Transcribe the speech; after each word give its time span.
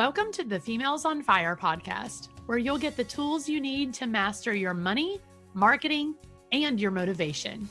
Welcome 0.00 0.32
to 0.32 0.44
the 0.44 0.58
Females 0.58 1.04
on 1.04 1.22
Fire 1.22 1.54
podcast, 1.54 2.30
where 2.46 2.56
you'll 2.56 2.78
get 2.78 2.96
the 2.96 3.04
tools 3.04 3.50
you 3.50 3.60
need 3.60 3.92
to 3.92 4.06
master 4.06 4.54
your 4.54 4.72
money, 4.72 5.20
marketing, 5.52 6.14
and 6.52 6.80
your 6.80 6.90
motivation. 6.90 7.68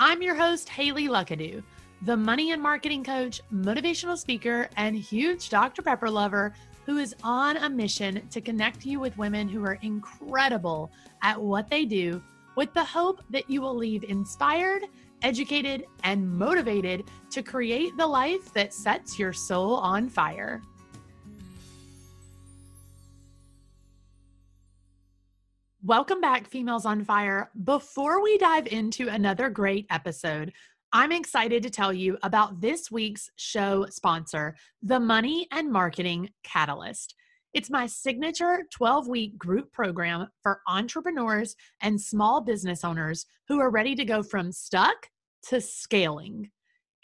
I'm 0.00 0.20
your 0.20 0.34
host, 0.34 0.68
Haley 0.68 1.06
Luckadoo, 1.06 1.62
the 2.02 2.16
money 2.16 2.50
and 2.50 2.60
marketing 2.60 3.04
coach, 3.04 3.40
motivational 3.54 4.18
speaker, 4.18 4.68
and 4.76 4.96
huge 4.96 5.48
Dr. 5.48 5.80
Pepper 5.80 6.10
lover 6.10 6.54
who 6.86 6.98
is 6.98 7.14
on 7.22 7.58
a 7.58 7.70
mission 7.70 8.20
to 8.30 8.40
connect 8.40 8.84
you 8.84 8.98
with 8.98 9.16
women 9.16 9.48
who 9.48 9.64
are 9.64 9.78
incredible 9.82 10.90
at 11.22 11.40
what 11.40 11.70
they 11.70 11.84
do 11.84 12.20
with 12.56 12.74
the 12.74 12.82
hope 12.82 13.22
that 13.30 13.48
you 13.48 13.60
will 13.60 13.76
leave 13.76 14.02
inspired, 14.02 14.86
educated, 15.22 15.86
and 16.02 16.28
motivated 16.28 17.04
to 17.30 17.44
create 17.44 17.96
the 17.96 18.04
life 18.08 18.52
that 18.54 18.74
sets 18.74 19.20
your 19.20 19.32
soul 19.32 19.74
on 19.76 20.08
fire. 20.08 20.60
Welcome 25.82 26.20
back, 26.20 26.46
Females 26.46 26.84
on 26.84 27.04
Fire. 27.04 27.50
Before 27.64 28.22
we 28.22 28.36
dive 28.36 28.66
into 28.66 29.08
another 29.08 29.48
great 29.48 29.86
episode, 29.88 30.52
I'm 30.92 31.10
excited 31.10 31.62
to 31.62 31.70
tell 31.70 31.90
you 31.90 32.18
about 32.22 32.60
this 32.60 32.90
week's 32.90 33.30
show 33.36 33.86
sponsor, 33.88 34.56
the 34.82 35.00
Money 35.00 35.48
and 35.50 35.72
Marketing 35.72 36.28
Catalyst. 36.44 37.14
It's 37.54 37.70
my 37.70 37.86
signature 37.86 38.66
12 38.70 39.08
week 39.08 39.38
group 39.38 39.72
program 39.72 40.28
for 40.42 40.60
entrepreneurs 40.68 41.56
and 41.80 41.98
small 41.98 42.42
business 42.42 42.84
owners 42.84 43.24
who 43.48 43.58
are 43.58 43.70
ready 43.70 43.94
to 43.94 44.04
go 44.04 44.22
from 44.22 44.52
stuck 44.52 45.08
to 45.48 45.62
scaling. 45.62 46.50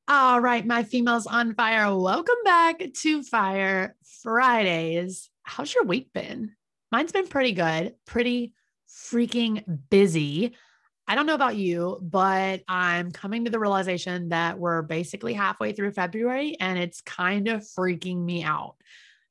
All 0.08 0.40
right, 0.40 0.66
my 0.66 0.82
females 0.82 1.26
on 1.26 1.54
fire, 1.54 1.96
welcome 1.96 2.34
back 2.44 2.82
to 3.02 3.22
Fire 3.22 3.96
Fridays. 4.22 5.30
How's 5.42 5.74
your 5.74 5.84
week 5.84 6.12
been? 6.12 6.52
Mine's 6.90 7.12
been 7.12 7.28
pretty 7.28 7.52
good, 7.52 7.94
pretty 8.06 8.52
freaking 8.88 9.64
busy. 9.90 10.54
I 11.08 11.14
don't 11.14 11.26
know 11.26 11.34
about 11.34 11.56
you, 11.56 11.98
but 12.02 12.62
I'm 12.68 13.10
coming 13.10 13.44
to 13.44 13.50
the 13.50 13.58
realization 13.58 14.28
that 14.30 14.58
we're 14.58 14.82
basically 14.82 15.34
halfway 15.34 15.72
through 15.72 15.92
February 15.92 16.56
and 16.60 16.78
it's 16.78 17.00
kind 17.00 17.48
of 17.48 17.62
freaking 17.62 18.22
me 18.22 18.44
out. 18.44 18.76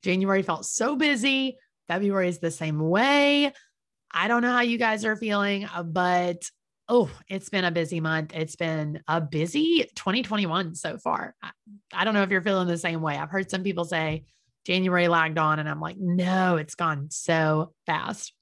January 0.04 0.44
felt 0.44 0.66
so 0.66 0.96
busy. 0.96 1.58
February 1.88 2.30
is 2.30 2.40
the 2.40 2.52
same 2.52 2.80
way. 2.80 3.52
I 4.14 4.28
don't 4.28 4.42
know 4.42 4.52
how 4.52 4.62
you 4.62 4.78
guys 4.78 5.06
are 5.06 5.16
feeling, 5.16 5.66
uh, 5.66 5.84
but 5.84 6.44
oh, 6.90 7.10
it's 7.30 7.50
been 7.50 7.64
a 7.64 7.72
busy 7.72 8.02
month. 8.02 8.34
It's 8.36 8.58
been 8.58 9.02
a 9.08 9.22
busy 9.22 9.90
2021 9.96 10.76
so 10.76 10.98
far. 10.98 11.36
I, 11.94 12.04
don't 12.04 12.14
know 12.14 12.24
if 12.24 12.30
you're 12.30 12.42
feeling 12.42 12.68
the 12.68 12.78
same 12.78 13.02
way. 13.02 13.18
I've 13.18 13.30
heard 13.30 13.50
some 13.50 13.64
people 13.64 13.86
say 13.86 14.26
January 14.66 15.08
lagged 15.08 15.38
on, 15.38 15.60
and 15.60 15.70
I'm 15.70 15.80
like, 15.80 15.96
no, 15.98 16.58
it's 16.58 16.76
gone 16.76 17.08
so 17.10 17.74
fast. 17.86 18.34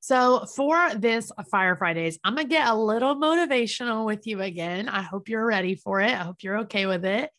So, 0.00 0.46
for 0.46 0.94
this 0.94 1.32
Fire 1.50 1.76
Fridays, 1.76 2.20
I'm 2.22 2.36
going 2.36 2.46
to 2.46 2.50
get 2.50 2.68
a 2.68 2.74
little 2.74 3.16
motivational 3.16 4.06
with 4.06 4.26
you 4.26 4.40
again. 4.40 4.88
I 4.88 5.02
hope 5.02 5.28
you're 5.28 5.44
ready 5.44 5.74
for 5.74 6.00
it. 6.00 6.12
I 6.12 6.22
hope 6.22 6.42
you're 6.42 6.60
okay 6.60 6.86
with 6.86 7.04
it. 7.04 7.30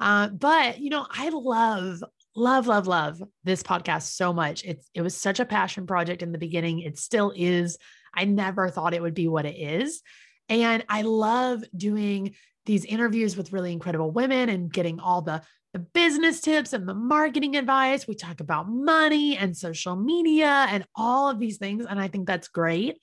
Uh, 0.00 0.28
but, 0.28 0.80
you 0.80 0.90
know, 0.90 1.06
I 1.08 1.28
love, 1.28 2.02
love, 2.34 2.66
love, 2.66 2.86
love 2.86 3.22
this 3.44 3.62
podcast 3.62 4.14
so 4.14 4.32
much. 4.32 4.64
It's 4.64 4.88
it 4.94 5.02
was 5.02 5.16
such 5.16 5.40
a 5.40 5.44
passion 5.44 5.86
project 5.86 6.22
in 6.22 6.32
the 6.32 6.38
beginning. 6.38 6.80
It 6.80 6.98
still 6.98 7.32
is. 7.34 7.78
I 8.14 8.24
never 8.24 8.68
thought 8.68 8.94
it 8.94 9.02
would 9.02 9.14
be 9.14 9.28
what 9.28 9.46
it 9.46 9.56
is. 9.56 10.02
And 10.48 10.84
I 10.88 11.02
love 11.02 11.62
doing 11.76 12.34
these 12.66 12.84
interviews 12.84 13.36
with 13.36 13.52
really 13.52 13.72
incredible 13.72 14.10
women 14.10 14.48
and 14.48 14.72
getting 14.72 15.00
all 15.00 15.22
the 15.22 15.42
the 15.72 15.78
business 15.78 16.40
tips 16.40 16.72
and 16.72 16.88
the 16.88 16.94
marketing 16.94 17.56
advice. 17.56 18.08
We 18.08 18.16
talk 18.16 18.40
about 18.40 18.68
money 18.68 19.36
and 19.36 19.56
social 19.56 19.94
media 19.94 20.66
and 20.68 20.84
all 20.96 21.30
of 21.30 21.38
these 21.38 21.58
things. 21.58 21.86
And 21.88 22.00
I 22.00 22.08
think 22.08 22.26
that's 22.26 22.48
great. 22.48 22.98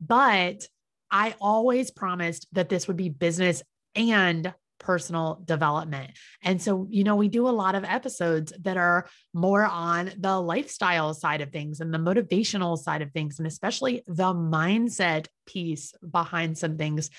But 0.00 0.66
I 1.10 1.34
always 1.40 1.90
promised 1.90 2.48
that 2.52 2.68
this 2.68 2.88
would 2.88 2.96
be 2.96 3.10
business 3.10 3.62
and 3.94 4.52
personal 4.80 5.40
development. 5.44 6.10
And 6.42 6.60
so, 6.60 6.88
you 6.90 7.04
know, 7.04 7.14
we 7.14 7.28
do 7.28 7.48
a 7.48 7.50
lot 7.50 7.76
of 7.76 7.84
episodes 7.84 8.52
that 8.62 8.76
are 8.76 9.06
more 9.32 9.64
on 9.64 10.10
the 10.18 10.40
lifestyle 10.40 11.14
side 11.14 11.42
of 11.42 11.52
things 11.52 11.80
and 11.80 11.94
the 11.94 11.98
motivational 11.98 12.76
side 12.76 13.02
of 13.02 13.12
things, 13.12 13.38
and 13.38 13.46
especially 13.46 14.02
the 14.08 14.34
mindset 14.34 15.28
piece 15.46 15.92
behind 16.10 16.58
some 16.58 16.76
things. 16.76 17.10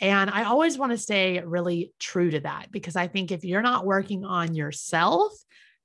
And 0.00 0.30
I 0.30 0.44
always 0.44 0.78
want 0.78 0.92
to 0.92 0.98
stay 0.98 1.40
really 1.44 1.92
true 1.98 2.30
to 2.30 2.40
that 2.40 2.70
because 2.70 2.96
I 2.96 3.08
think 3.08 3.32
if 3.32 3.44
you're 3.44 3.62
not 3.62 3.84
working 3.84 4.24
on 4.24 4.54
yourself, 4.54 5.32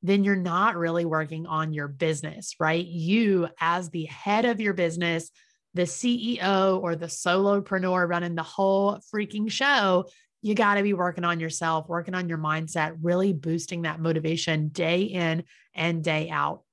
then 0.04 0.24
you're 0.24 0.36
not 0.36 0.76
really 0.76 1.06
working 1.06 1.48
on 1.48 1.74
your 1.74 1.88
business, 1.88 2.56
right? 2.60 2.86
You, 2.86 3.48
as 3.60 3.90
the 3.90 4.06
head 4.06 4.46
of 4.46 4.62
your 4.62 4.74
business, 4.74 5.32
the 5.74 5.84
CEO 5.84 6.82
or 6.82 6.96
the 6.96 7.08
solopreneur 7.08 8.08
running 8.08 8.36
the 8.36 8.44
whole 8.44 9.00
freaking 9.14 9.50
show, 9.50 10.06
you 10.44 10.54
got 10.56 10.76
to 10.76 10.84
be 10.84 10.94
working 10.94 11.24
on 11.24 11.40
yourself, 11.40 11.88
working 11.88 12.14
on 12.14 12.28
your 12.28 12.38
mindset, 12.38 12.98
really 13.02 13.32
boosting 13.32 13.84
that 13.84 14.02
motivation 14.02 14.68
day 14.68 15.04
in 15.04 15.46
and 15.74 16.04
day 16.04 16.30
out. 16.30 16.64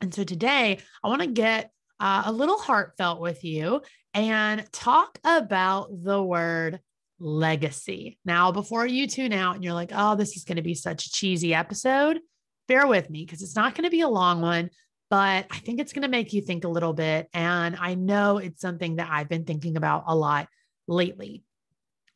And 0.00 0.12
so 0.12 0.24
today, 0.24 0.80
I 1.02 1.08
want 1.08 1.22
to 1.22 1.28
get 1.28 1.70
uh, 2.00 2.24
a 2.26 2.32
little 2.32 2.58
heartfelt 2.58 3.20
with 3.20 3.44
you 3.44 3.82
and 4.12 4.70
talk 4.72 5.18
about 5.24 5.90
the 6.02 6.20
word 6.20 6.80
legacy. 7.20 8.18
Now, 8.24 8.50
before 8.50 8.84
you 8.84 9.06
tune 9.06 9.32
out 9.32 9.54
and 9.54 9.62
you're 9.64 9.72
like, 9.72 9.92
oh, 9.94 10.16
this 10.16 10.36
is 10.36 10.44
going 10.44 10.56
to 10.56 10.62
be 10.62 10.74
such 10.74 11.06
a 11.06 11.10
cheesy 11.10 11.54
episode, 11.54 12.18
bear 12.66 12.88
with 12.88 13.08
me 13.10 13.24
because 13.24 13.42
it's 13.42 13.56
not 13.56 13.76
going 13.76 13.84
to 13.84 13.90
be 13.90 14.00
a 14.00 14.08
long 14.08 14.40
one, 14.40 14.70
but 15.08 15.46
I 15.52 15.58
think 15.58 15.80
it's 15.80 15.92
going 15.92 16.02
to 16.02 16.08
make 16.08 16.32
you 16.32 16.42
think 16.42 16.64
a 16.64 16.68
little 16.68 16.92
bit. 16.92 17.28
And 17.32 17.76
I 17.76 17.94
know 17.94 18.38
it's 18.38 18.60
something 18.60 18.96
that 18.96 19.08
I've 19.10 19.28
been 19.28 19.44
thinking 19.44 19.76
about 19.76 20.04
a 20.08 20.16
lot 20.16 20.48
lately. 20.88 21.44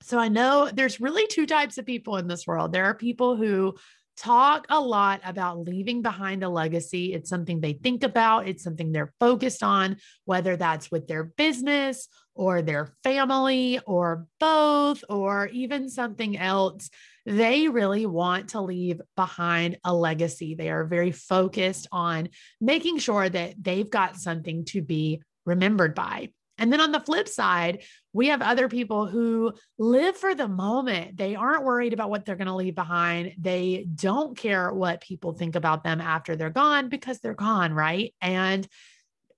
So 0.03 0.19
I 0.19 0.29
know 0.29 0.71
there's 0.73 1.01
really 1.01 1.27
two 1.27 1.47
types 1.47 1.79
of 1.79 1.87
people 1.87 2.17
in 2.17 2.29
this 2.29 2.47
world. 2.47 2.73
There 2.73 2.85
are 2.85 2.95
people 2.95 3.37
who 3.37 3.75
talk 4.17 4.67
a 4.69 4.81
lot 4.81 5.21
about 5.25 5.61
leaving 5.61 6.03
behind 6.03 6.43
a 6.43 6.49
legacy. 6.49 7.13
It's 7.15 7.31
something 7.31 7.61
they 7.61 7.75
think 7.75 8.03
about, 8.03 8.49
it's 8.49 8.65
something 8.65 8.91
they're 8.91 9.13
focused 9.21 9.63
on, 9.63 9.97
whether 10.25 10.57
that's 10.57 10.91
with 10.91 11.07
their 11.07 11.25
business 11.25 12.09
or 12.35 12.63
their 12.63 12.95
family 13.05 13.81
or 13.87 14.27
both, 14.41 15.05
or 15.09 15.47
even 15.49 15.89
something 15.89 16.37
else 16.37 16.91
they 17.29 17.69
really 17.69 18.07
want 18.07 18.49
to 18.51 18.61
leave 18.63 19.03
behind 19.15 19.77
a 19.85 19.95
legacy. 19.95 20.55
They 20.55 20.71
are 20.71 20.85
very 20.85 21.13
focused 21.13 21.87
on 21.93 22.31
making 22.59 22.99
sure 22.99 23.29
that 23.29 23.55
they've 23.61 23.89
got 23.89 24.17
something 24.17 24.65
to 24.67 24.81
be 24.81 25.21
remembered 25.45 25.95
by. 25.95 26.31
And 26.59 26.73
then 26.73 26.81
on 26.81 26.93
the 26.93 27.01
flip 27.01 27.29
side, 27.29 27.83
we 28.13 28.29
have 28.29 28.43
other 28.43 28.69
people 28.69 29.07
who 29.07 29.53
live 29.79 30.17
for 30.17 30.35
the 30.35 30.49
moment. 30.49 31.17
They 31.17 31.35
aren't 31.35 31.65
worried 31.65 31.93
about 31.93 32.11
what 32.11 32.25
they're 32.25 32.37
going 32.37 32.49
to 32.49 32.55
leave 32.55 32.75
behind. 32.75 33.35
They 33.39 33.87
don't 33.95 34.37
care 34.37 34.73
what 34.73 35.01
people 35.01 35.33
think 35.33 35.57
about 35.57 35.85
them 35.85 36.01
after 36.01 36.37
they're 36.37 36.51
gone 36.51 36.89
because 36.89 37.21
they're 37.21 37.35
gone, 37.35 37.73
right? 37.73 38.13
And 38.21 38.67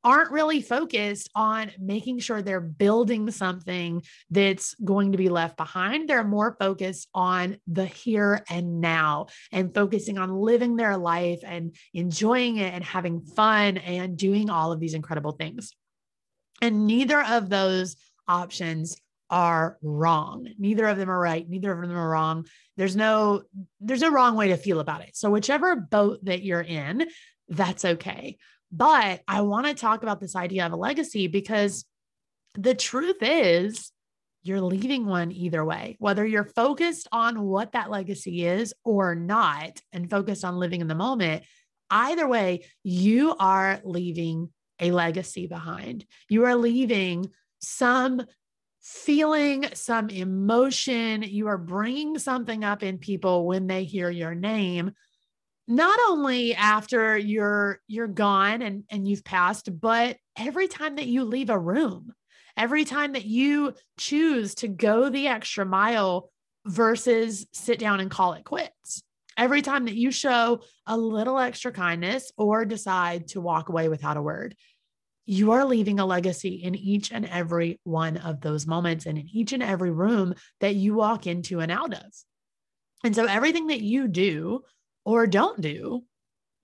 aren't 0.03 0.31
really 0.31 0.63
focused 0.63 1.29
on 1.35 1.71
making 1.79 2.19
sure 2.19 2.41
they're 2.41 2.61
building 2.61 3.31
something 3.31 4.03
that's 4.31 4.75
going 4.83 5.13
to 5.13 5.19
be 5.19 5.29
left 5.29 5.57
behind. 5.57 6.09
They're 6.09 6.25
more 6.25 6.57
focused 6.59 7.09
on 7.15 7.59
the 7.67 7.85
here 7.85 8.43
and 8.49 8.81
now 8.81 9.27
and 9.53 9.75
focusing 9.75 10.19
on 10.19 10.35
living 10.35 10.77
their 10.77 10.97
life 10.97 11.41
and 11.45 11.75
enjoying 11.93 12.57
it 12.57 12.73
and 12.73 12.83
having 12.83 13.21
fun 13.21 13.77
and 13.77 14.17
doing 14.17 14.49
all 14.49 14.73
of 14.73 14.81
these 14.81 14.95
incredible 14.95 15.33
things. 15.33 15.73
And 16.61 16.87
neither 16.87 17.23
of 17.23 17.49
those 17.49 17.97
options 18.29 18.97
are 19.31 19.79
wrong. 19.83 20.49
Neither 20.59 20.87
of 20.87 20.99
them 20.99 21.11
are 21.11 21.19
right. 21.19 21.49
Neither 21.49 21.73
of 21.73 21.89
them 21.89 21.97
are 21.97 22.11
wrong. 22.11 22.47
There's 22.77 22.97
no 22.97 23.43
there's 23.81 24.01
no 24.01 24.11
wrong 24.11 24.37
way 24.37 24.49
to 24.49 24.57
feel 24.57 24.81
about 24.81 25.03
it. 25.03 25.17
So 25.17 25.31
whichever 25.31 25.77
boat 25.77 26.25
that 26.25 26.43
you're 26.43 26.61
in, 26.61 27.07
that's 27.49 27.85
okay. 27.85 28.39
But 28.73 29.21
I 29.27 29.43
want 29.43 29.67
to 29.67 29.75
talk 29.75 30.03
about 30.03 30.21
this 30.21 30.37
idea 30.37 30.67
of 30.67 30.73
a 30.73 30.77
legacy 30.77 31.27
because 31.29 31.85
the 32.55 32.75
truth 32.75 33.19
is 33.21 33.93
you're 34.43 34.61
leaving 34.61 35.07
one 35.07 35.33
either 35.33 35.65
way, 35.65 35.97
whether 35.99 36.27
you're 36.27 36.45
focused 36.45 37.09
on 37.13 37.43
what 37.43 37.73
that 37.73 37.91
legacy 37.91 38.47
is 38.47 38.73
or 38.85 39.15
not, 39.15 39.81
and 39.93 40.11
focused 40.11 40.45
on 40.45 40.57
living 40.57 40.81
in 40.81 40.89
the 40.89 40.95
moment. 40.95 41.45
Either 41.91 42.27
way, 42.27 42.65
you 42.83 43.35
are 43.39 43.81
leaving 43.85 44.49
a 44.81 44.91
legacy 44.91 45.47
behind. 45.47 46.07
You 46.29 46.45
are 46.45 46.57
leaving 46.57 47.31
some 47.61 48.23
feeling, 48.81 49.67
some 49.75 50.09
emotion. 50.09 51.23
You 51.23 51.49
are 51.49 51.59
bringing 51.59 52.19
something 52.19 52.65
up 52.65 52.83
in 52.83 52.99
people 52.99 53.47
when 53.47 53.67
they 53.67 53.85
hear 53.85 54.11
your 54.11 54.35
name 54.35 54.93
not 55.71 56.01
only 56.09 56.53
after 56.55 57.17
you're 57.17 57.81
you're 57.87 58.09
gone 58.09 58.61
and 58.61 58.83
and 58.91 59.07
you've 59.07 59.23
passed 59.23 59.81
but 59.81 60.17
every 60.37 60.67
time 60.67 60.97
that 60.97 61.07
you 61.07 61.23
leave 61.23 61.49
a 61.49 61.59
room 61.59 62.13
every 62.57 62.85
time 62.85 63.13
that 63.13 63.25
you 63.25 63.73
choose 63.97 64.57
to 64.57 64.67
go 64.67 65.09
the 65.09 65.29
extra 65.29 65.65
mile 65.65 66.29
versus 66.67 67.47
sit 67.53 67.79
down 67.79 68.01
and 68.01 68.11
call 68.11 68.33
it 68.33 68.45
quits 68.45 69.05
every 69.41 69.63
time 69.63 69.87
that 69.87 69.97
you 69.97 70.13
show 70.13 70.61
a 70.87 70.97
little 70.97 71.39
extra 71.39 71.73
kindness 71.73 72.31
or 72.37 72.65
decide 72.65 73.27
to 73.27 73.41
walk 73.41 73.69
away 73.69 73.89
without 73.89 74.17
a 74.17 74.23
word 74.23 74.55
you 75.27 75.53
are 75.53 75.65
leaving 75.65 76.01
a 76.01 76.07
legacy 76.07 76.55
in 76.55 76.75
each 76.75 77.13
and 77.13 77.25
every 77.27 77.79
one 77.85 78.17
of 78.17 78.41
those 78.41 78.67
moments 78.67 79.07
and 79.07 79.19
in 79.19 79.29
each 79.33 79.53
and 79.53 79.63
every 79.63 79.91
room 79.91 80.35
that 80.61 80.75
you 80.75 80.95
walk 80.95 81.27
into 81.27 81.61
and 81.61 81.73
out 81.73 81.93
of 81.93 82.13
and 83.05 83.15
so 83.17 83.25
everything 83.25 83.69
that 83.69 83.81
you 83.81 84.09
do 84.09 84.63
or 85.05 85.27
don't 85.27 85.61
do 85.61 86.05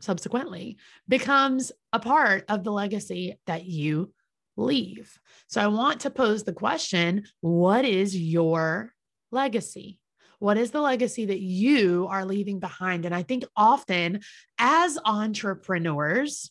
subsequently 0.00 0.76
becomes 1.08 1.72
a 1.92 1.98
part 1.98 2.44
of 2.48 2.64
the 2.64 2.72
legacy 2.72 3.38
that 3.46 3.64
you 3.64 4.12
leave. 4.56 5.18
So 5.48 5.60
I 5.60 5.66
want 5.68 6.00
to 6.00 6.10
pose 6.10 6.44
the 6.44 6.52
question 6.52 7.24
what 7.40 7.84
is 7.84 8.16
your 8.16 8.92
legacy? 9.30 9.98
What 10.38 10.58
is 10.58 10.70
the 10.70 10.80
legacy 10.80 11.26
that 11.26 11.40
you 11.40 12.06
are 12.10 12.24
leaving 12.24 12.60
behind? 12.60 13.04
And 13.04 13.14
I 13.14 13.22
think 13.22 13.44
often 13.56 14.20
as 14.58 14.98
entrepreneurs, 15.04 16.50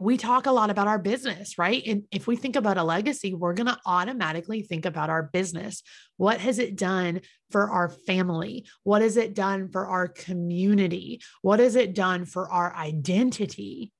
we 0.00 0.16
talk 0.16 0.46
a 0.46 0.52
lot 0.52 0.70
about 0.70 0.88
our 0.88 0.98
business, 0.98 1.56
right? 1.56 1.82
And 1.86 2.02
if 2.10 2.26
we 2.26 2.36
think 2.36 2.56
about 2.56 2.78
a 2.78 2.82
legacy, 2.82 3.32
we're 3.32 3.54
going 3.54 3.68
to 3.68 3.78
automatically 3.86 4.62
think 4.62 4.86
about 4.86 5.08
our 5.08 5.22
business. 5.22 5.82
What 6.16 6.40
has 6.40 6.58
it 6.58 6.76
done 6.76 7.20
for 7.50 7.70
our 7.70 7.88
family? 7.88 8.66
What 8.82 9.02
has 9.02 9.16
it 9.16 9.34
done 9.34 9.70
for 9.70 9.86
our 9.86 10.08
community? 10.08 11.20
What 11.42 11.60
has 11.60 11.76
it 11.76 11.94
done 11.94 12.24
for 12.24 12.50
our 12.50 12.74
identity? 12.74 13.92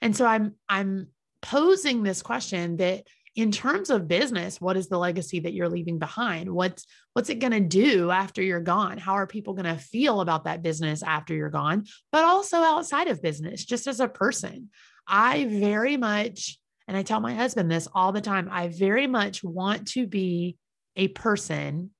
And 0.00 0.16
so 0.16 0.26
I'm 0.26 0.54
I'm 0.68 1.08
posing 1.40 2.02
this 2.02 2.20
question 2.20 2.78
that 2.78 3.04
in 3.38 3.52
terms 3.52 3.88
of 3.88 4.08
business, 4.08 4.60
what 4.60 4.76
is 4.76 4.88
the 4.88 4.98
legacy 4.98 5.38
that 5.38 5.52
you're 5.52 5.68
leaving 5.68 6.00
behind? 6.00 6.50
What's 6.50 6.84
what's 7.12 7.30
it 7.30 7.38
going 7.38 7.52
to 7.52 7.60
do 7.60 8.10
after 8.10 8.42
you're 8.42 8.58
gone? 8.58 8.98
How 8.98 9.12
are 9.12 9.28
people 9.28 9.54
going 9.54 9.72
to 9.72 9.80
feel 9.80 10.20
about 10.20 10.42
that 10.44 10.60
business 10.60 11.04
after 11.04 11.36
you're 11.36 11.48
gone? 11.48 11.84
But 12.10 12.24
also 12.24 12.56
outside 12.56 13.06
of 13.06 13.22
business, 13.22 13.64
just 13.64 13.86
as 13.86 14.00
a 14.00 14.08
person. 14.08 14.70
I 15.06 15.44
very 15.44 15.96
much, 15.96 16.58
and 16.88 16.96
I 16.96 17.04
tell 17.04 17.20
my 17.20 17.32
husband 17.32 17.70
this 17.70 17.86
all 17.94 18.10
the 18.10 18.20
time, 18.20 18.48
I 18.50 18.68
very 18.68 19.06
much 19.06 19.44
want 19.44 19.86
to 19.92 20.08
be 20.08 20.56
a 20.96 21.06
person 21.06 21.90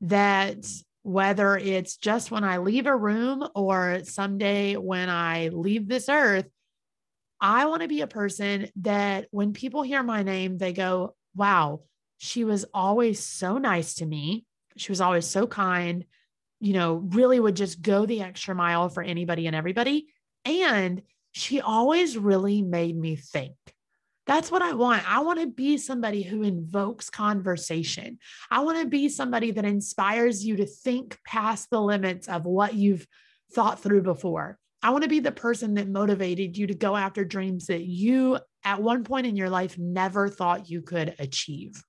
that 0.00 0.66
whether 1.04 1.56
it's 1.56 1.98
just 1.98 2.32
when 2.32 2.42
I 2.42 2.58
leave 2.58 2.86
a 2.86 2.96
room 2.96 3.46
or 3.54 4.00
someday 4.02 4.74
when 4.74 5.08
I 5.08 5.50
leave 5.52 5.86
this 5.86 6.08
earth, 6.08 6.46
I 7.44 7.66
want 7.66 7.82
to 7.82 7.88
be 7.88 8.00
a 8.00 8.06
person 8.06 8.68
that 8.76 9.26
when 9.30 9.52
people 9.52 9.82
hear 9.82 10.02
my 10.02 10.22
name, 10.22 10.56
they 10.56 10.72
go, 10.72 11.14
wow, 11.36 11.82
she 12.16 12.42
was 12.42 12.64
always 12.72 13.20
so 13.20 13.58
nice 13.58 13.96
to 13.96 14.06
me. 14.06 14.46
She 14.78 14.90
was 14.90 15.02
always 15.02 15.26
so 15.26 15.46
kind, 15.46 16.06
you 16.58 16.72
know, 16.72 16.94
really 16.94 17.38
would 17.38 17.54
just 17.54 17.82
go 17.82 18.06
the 18.06 18.22
extra 18.22 18.54
mile 18.54 18.88
for 18.88 19.02
anybody 19.02 19.46
and 19.46 19.54
everybody. 19.54 20.06
And 20.46 21.02
she 21.32 21.60
always 21.60 22.16
really 22.16 22.62
made 22.62 22.96
me 22.96 23.14
think. 23.14 23.56
That's 24.26 24.50
what 24.50 24.62
I 24.62 24.72
want. 24.72 25.02
I 25.06 25.20
want 25.20 25.40
to 25.40 25.46
be 25.46 25.76
somebody 25.76 26.22
who 26.22 26.44
invokes 26.44 27.10
conversation. 27.10 28.20
I 28.50 28.60
want 28.60 28.80
to 28.80 28.86
be 28.86 29.10
somebody 29.10 29.50
that 29.50 29.66
inspires 29.66 30.46
you 30.46 30.56
to 30.56 30.66
think 30.66 31.18
past 31.26 31.68
the 31.68 31.82
limits 31.82 32.26
of 32.26 32.46
what 32.46 32.72
you've 32.72 33.06
thought 33.52 33.82
through 33.82 34.00
before. 34.00 34.58
I 34.84 34.90
want 34.90 35.02
to 35.02 35.08
be 35.08 35.20
the 35.20 35.32
person 35.32 35.74
that 35.74 35.88
motivated 35.88 36.58
you 36.58 36.66
to 36.66 36.74
go 36.74 36.94
after 36.94 37.24
dreams 37.24 37.68
that 37.68 37.84
you, 37.84 38.38
at 38.62 38.82
one 38.82 39.02
point 39.02 39.26
in 39.26 39.34
your 39.34 39.48
life, 39.48 39.78
never 39.78 40.28
thought 40.28 40.68
you 40.68 40.82
could 40.82 41.14
achieve. 41.18 41.82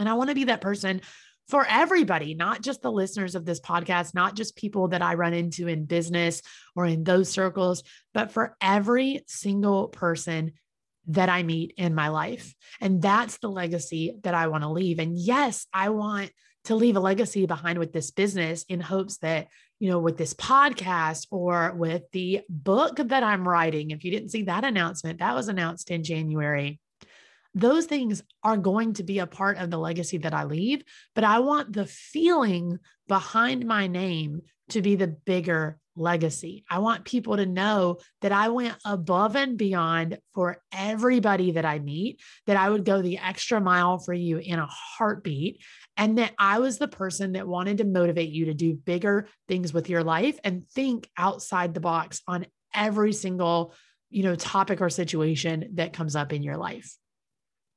And 0.00 0.08
I 0.08 0.14
want 0.14 0.30
to 0.30 0.34
be 0.34 0.44
that 0.44 0.62
person 0.62 1.02
for 1.48 1.66
everybody, 1.68 2.34
not 2.34 2.62
just 2.62 2.80
the 2.80 2.90
listeners 2.90 3.34
of 3.34 3.44
this 3.44 3.60
podcast, 3.60 4.14
not 4.14 4.34
just 4.34 4.56
people 4.56 4.88
that 4.88 5.02
I 5.02 5.14
run 5.14 5.34
into 5.34 5.68
in 5.68 5.84
business 5.84 6.40
or 6.74 6.86
in 6.86 7.04
those 7.04 7.28
circles, 7.28 7.82
but 8.14 8.32
for 8.32 8.56
every 8.62 9.22
single 9.28 9.88
person 9.88 10.52
that 11.08 11.28
I 11.28 11.42
meet 11.42 11.74
in 11.76 11.94
my 11.94 12.08
life. 12.08 12.54
And 12.80 13.02
that's 13.02 13.36
the 13.38 13.50
legacy 13.50 14.16
that 14.22 14.34
I 14.34 14.46
want 14.46 14.64
to 14.64 14.70
leave. 14.70 14.98
And 14.98 15.16
yes, 15.16 15.66
I 15.70 15.90
want 15.90 16.32
to 16.64 16.74
leave 16.74 16.96
a 16.96 17.00
legacy 17.00 17.44
behind 17.44 17.78
with 17.78 17.92
this 17.92 18.10
business 18.10 18.64
in 18.70 18.80
hopes 18.80 19.18
that, 19.18 19.48
you 19.78 19.90
know, 19.90 19.98
with 19.98 20.16
this 20.16 20.34
podcast 20.34 21.26
or 21.30 21.74
with 21.76 22.02
the 22.12 22.40
book 22.48 22.96
that 22.96 23.22
I'm 23.22 23.46
writing, 23.46 23.90
if 23.90 24.04
you 24.04 24.10
didn't 24.10 24.30
see 24.30 24.42
that 24.44 24.64
announcement, 24.64 25.18
that 25.18 25.34
was 25.34 25.48
announced 25.48 25.90
in 25.90 26.02
January 26.02 26.80
those 27.56 27.86
things 27.86 28.22
are 28.44 28.58
going 28.58 28.92
to 28.92 29.02
be 29.02 29.18
a 29.18 29.26
part 29.26 29.56
of 29.56 29.70
the 29.70 29.78
legacy 29.78 30.18
that 30.18 30.34
I 30.34 30.44
leave, 30.44 30.84
but 31.14 31.24
I 31.24 31.38
want 31.38 31.72
the 31.72 31.86
feeling 31.86 32.78
behind 33.08 33.64
my 33.64 33.86
name 33.86 34.42
to 34.68 34.82
be 34.82 34.94
the 34.94 35.08
bigger 35.08 35.78
legacy. 35.96 36.64
I 36.68 36.80
want 36.80 37.06
people 37.06 37.38
to 37.38 37.46
know 37.46 37.96
that 38.20 38.30
I 38.30 38.50
went 38.50 38.76
above 38.84 39.36
and 39.36 39.56
beyond 39.56 40.18
for 40.34 40.60
everybody 40.70 41.52
that 41.52 41.64
I 41.64 41.78
meet, 41.78 42.20
that 42.46 42.58
I 42.58 42.68
would 42.68 42.84
go 42.84 43.00
the 43.00 43.18
extra 43.18 43.58
mile 43.58 43.98
for 43.98 44.12
you 44.12 44.36
in 44.36 44.58
a 44.58 44.68
heartbeat, 44.68 45.62
and 45.96 46.18
that 46.18 46.32
I 46.38 46.58
was 46.58 46.78
the 46.78 46.88
person 46.88 47.32
that 47.32 47.48
wanted 47.48 47.78
to 47.78 47.84
motivate 47.84 48.30
you 48.30 48.46
to 48.46 48.54
do 48.54 48.74
bigger 48.74 49.28
things 49.48 49.72
with 49.72 49.88
your 49.88 50.04
life 50.04 50.38
and 50.44 50.68
think 50.68 51.08
outside 51.16 51.74
the 51.74 51.80
box 51.80 52.22
on 52.28 52.46
every 52.74 53.12
single, 53.12 53.74
you 54.10 54.22
know, 54.22 54.34
topic 54.34 54.80
or 54.80 54.90
situation 54.90 55.70
that 55.74 55.92
comes 55.92 56.14
up 56.14 56.32
in 56.32 56.42
your 56.42 56.56
life. 56.56 56.94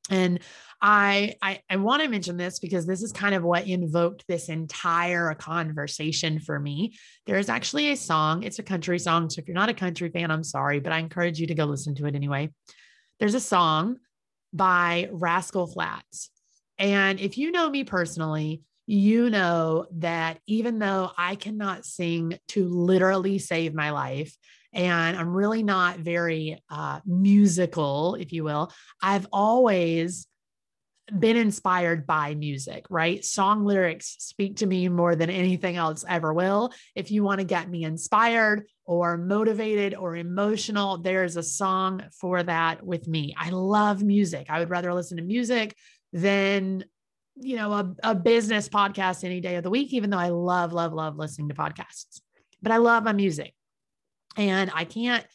And 0.09 0.39
I, 0.81 1.35
I, 1.41 1.61
I 1.69 1.75
want 1.75 2.01
to 2.01 2.09
mention 2.09 2.35
this 2.35 2.59
because 2.59 2.87
this 2.87 3.03
is 3.03 3.11
kind 3.11 3.35
of 3.35 3.43
what 3.43 3.67
invoked 3.67 4.25
this 4.27 4.49
entire 4.49 5.33
conversation 5.35 6.39
for 6.39 6.59
me. 6.59 6.95
There 7.25 7.37
is 7.37 7.49
actually 7.49 7.91
a 7.91 7.97
song, 7.97 8.43
it's 8.43 8.59
a 8.59 8.63
country 8.63 8.97
song. 8.97 9.29
So 9.29 9.39
if 9.39 9.47
you're 9.47 9.55
not 9.55 9.69
a 9.69 9.73
country 9.73 10.09
fan, 10.09 10.31
I'm 10.31 10.43
sorry, 10.43 10.79
but 10.79 10.93
I 10.93 10.99
encourage 10.99 11.39
you 11.39 11.47
to 11.47 11.55
go 11.55 11.65
listen 11.65 11.95
to 11.95 12.05
it 12.05 12.15
anyway. 12.15 12.49
There's 13.19 13.35
a 13.35 13.39
song 13.39 13.97
by 14.51 15.09
Rascal 15.11 15.67
Flatts. 15.67 16.31
And 16.79 17.19
if 17.19 17.37
you 17.37 17.51
know 17.51 17.69
me 17.69 17.83
personally, 17.83 18.63
you 18.87 19.29
know 19.29 19.85
that 19.97 20.39
even 20.47 20.79
though 20.79 21.11
I 21.15 21.35
cannot 21.35 21.85
sing 21.85 22.39
to 22.49 22.67
literally 22.67 23.37
save 23.37 23.75
my 23.75 23.91
life, 23.91 24.35
and 24.73 25.17
I'm 25.17 25.29
really 25.29 25.63
not 25.63 25.99
very 25.99 26.61
uh, 26.69 26.99
musical, 27.05 28.15
if 28.15 28.31
you 28.31 28.43
will. 28.43 28.71
I've 29.01 29.27
always 29.31 30.27
been 31.17 31.37
inspired 31.37 32.05
by 32.05 32.35
music, 32.35 32.85
right? 32.89 33.25
Song 33.25 33.65
lyrics 33.65 34.15
speak 34.19 34.57
to 34.57 34.67
me 34.67 34.89
more 34.89 35.15
than 35.15 35.29
anything 35.29 35.75
else 35.75 36.05
ever 36.07 36.33
will. 36.33 36.71
If 36.95 37.09
you 37.09 37.23
want 37.23 37.39
to 37.39 37.45
get 37.45 37.69
me 37.69 37.83
inspired 37.83 38.67
or 38.85 39.17
motivated 39.17 39.95
or 39.95 40.15
emotional, 40.15 40.97
there's 40.97 41.35
a 41.35 41.43
song 41.43 42.03
for 42.19 42.43
that 42.43 42.85
with 42.85 43.07
me. 43.07 43.33
I 43.37 43.49
love 43.49 44.03
music. 44.03 44.47
I 44.49 44.59
would 44.59 44.69
rather 44.69 44.93
listen 44.93 45.17
to 45.17 45.23
music 45.23 45.75
than 46.13 46.83
you 47.35 47.55
know 47.55 47.71
a, 47.71 47.95
a 48.03 48.15
business 48.15 48.67
podcast 48.67 49.23
any 49.23 49.39
day 49.39 49.55
of 49.55 49.63
the 49.63 49.69
week 49.69 49.93
even 49.93 50.09
though 50.09 50.17
i 50.17 50.29
love 50.29 50.73
love 50.73 50.93
love 50.93 51.15
listening 51.15 51.47
to 51.47 51.55
podcasts 51.55 52.21
but 52.61 52.71
i 52.71 52.77
love 52.77 53.03
my 53.03 53.13
music 53.13 53.53
and 54.35 54.71
i 54.73 54.83
can't 54.83 55.25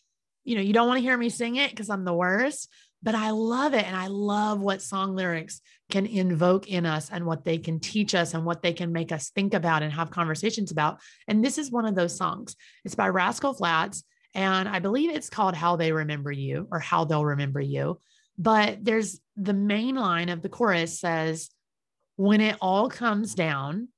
you 0.45 0.57
know 0.57 0.61
you 0.61 0.73
don't 0.73 0.87
want 0.87 0.99
to 0.99 1.02
hear 1.02 1.16
me 1.16 1.31
sing 1.31 1.57
it 1.57 1.71
because 1.71 1.88
i'm 1.88 2.04
the 2.04 2.12
worst 2.12 2.69
but 3.04 3.14
I 3.14 3.31
love 3.31 3.75
it. 3.75 3.87
And 3.87 3.95
I 3.95 4.07
love 4.07 4.61
what 4.61 4.81
song 4.81 5.14
lyrics 5.14 5.61
can 5.90 6.07
invoke 6.07 6.69
in 6.69 6.87
us 6.87 7.11
and 7.12 7.26
what 7.26 7.45
they 7.45 7.59
can 7.59 7.78
teach 7.78 8.14
us 8.14 8.33
and 8.33 8.47
what 8.47 8.62
they 8.62 8.73
can 8.73 8.93
make 8.93 9.12
us 9.12 9.28
think 9.28 9.52
about 9.52 9.83
and 9.83 9.93
have 9.93 10.11
conversations 10.11 10.73
about. 10.73 11.00
And 11.28 11.45
this 11.45 11.59
is 11.59 11.71
one 11.71 11.85
of 11.85 11.95
those 11.95 12.16
songs. 12.16 12.57
It's 12.83 12.95
by 12.95 13.11
Rascal 13.11 13.52
Flatts. 13.52 14.02
And 14.35 14.66
I 14.66 14.78
believe 14.78 15.11
it's 15.11 15.28
called 15.28 15.54
How 15.54 15.76
They 15.76 15.93
Remember 15.93 16.33
You 16.33 16.66
or 16.73 16.78
How 16.78 17.04
They'll 17.04 17.26
Remember 17.26 17.61
You. 17.61 18.00
But 18.38 18.83
there's 18.83 19.21
the 19.37 19.55
main 19.55 19.97
line 19.97 20.29
of 20.29 20.43
the 20.43 20.49
chorus 20.49 20.99
says, 21.00 21.50
When 22.17 22.41
it 22.41 22.57
all 22.61 22.88
comes 22.88 23.35
down, 23.35 23.88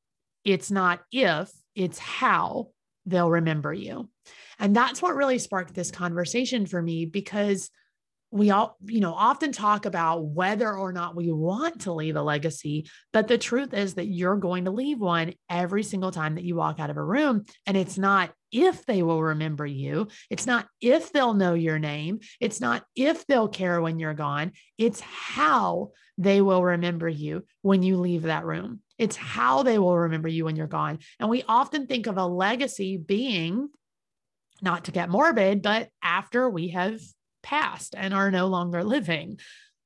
it's 0.44 0.70
not 0.70 1.00
if, 1.12 1.50
it's 1.74 1.98
how 1.98 2.68
they'll 3.04 3.30
remember 3.30 3.72
you. 3.72 4.08
And 4.58 4.74
that's 4.74 5.02
what 5.02 5.16
really 5.16 5.38
sparked 5.38 5.74
this 5.74 5.90
conversation 5.90 6.66
for 6.66 6.80
me 6.80 7.04
because 7.04 7.70
we 8.36 8.50
all, 8.50 8.76
you 8.84 9.00
know, 9.00 9.14
often 9.14 9.52
talk 9.52 9.86
about 9.86 10.24
whether 10.24 10.72
or 10.72 10.92
not 10.92 11.16
we 11.16 11.32
want 11.32 11.82
to 11.82 11.92
leave 11.92 12.16
a 12.16 12.22
legacy, 12.22 12.88
but 13.12 13.28
the 13.28 13.38
truth 13.38 13.72
is 13.72 13.94
that 13.94 14.06
you're 14.06 14.36
going 14.36 14.66
to 14.66 14.70
leave 14.70 14.98
one 14.98 15.34
every 15.48 15.82
single 15.82 16.12
time 16.12 16.34
that 16.34 16.44
you 16.44 16.54
walk 16.54 16.78
out 16.78 16.90
of 16.90 16.96
a 16.96 17.02
room. 17.02 17.44
And 17.66 17.76
it's 17.76 17.98
not 17.98 18.32
if 18.52 18.86
they 18.86 19.02
will 19.02 19.22
remember 19.22 19.66
you, 19.66 20.08
it's 20.30 20.46
not 20.46 20.68
if 20.80 21.12
they'll 21.12 21.34
know 21.34 21.54
your 21.54 21.78
name, 21.78 22.20
it's 22.40 22.60
not 22.60 22.84
if 22.94 23.26
they'll 23.26 23.48
care 23.48 23.80
when 23.80 23.98
you're 23.98 24.14
gone, 24.14 24.52
it's 24.78 25.00
how 25.00 25.92
they 26.18 26.40
will 26.40 26.62
remember 26.62 27.08
you 27.08 27.44
when 27.62 27.82
you 27.82 27.96
leave 27.96 28.22
that 28.22 28.44
room. 28.44 28.80
It's 28.98 29.16
how 29.16 29.62
they 29.62 29.78
will 29.78 29.96
remember 29.96 30.28
you 30.28 30.44
when 30.44 30.56
you're 30.56 30.66
gone. 30.66 31.00
And 31.20 31.28
we 31.28 31.44
often 31.46 31.86
think 31.86 32.06
of 32.06 32.16
a 32.16 32.26
legacy 32.26 32.96
being 32.96 33.68
not 34.62 34.84
to 34.84 34.92
get 34.92 35.10
morbid, 35.10 35.60
but 35.60 35.90
after 36.02 36.48
we 36.48 36.68
have 36.68 36.98
passed 37.46 37.94
and 37.96 38.12
are 38.12 38.30
no 38.30 38.48
longer 38.48 38.82
living. 38.82 39.38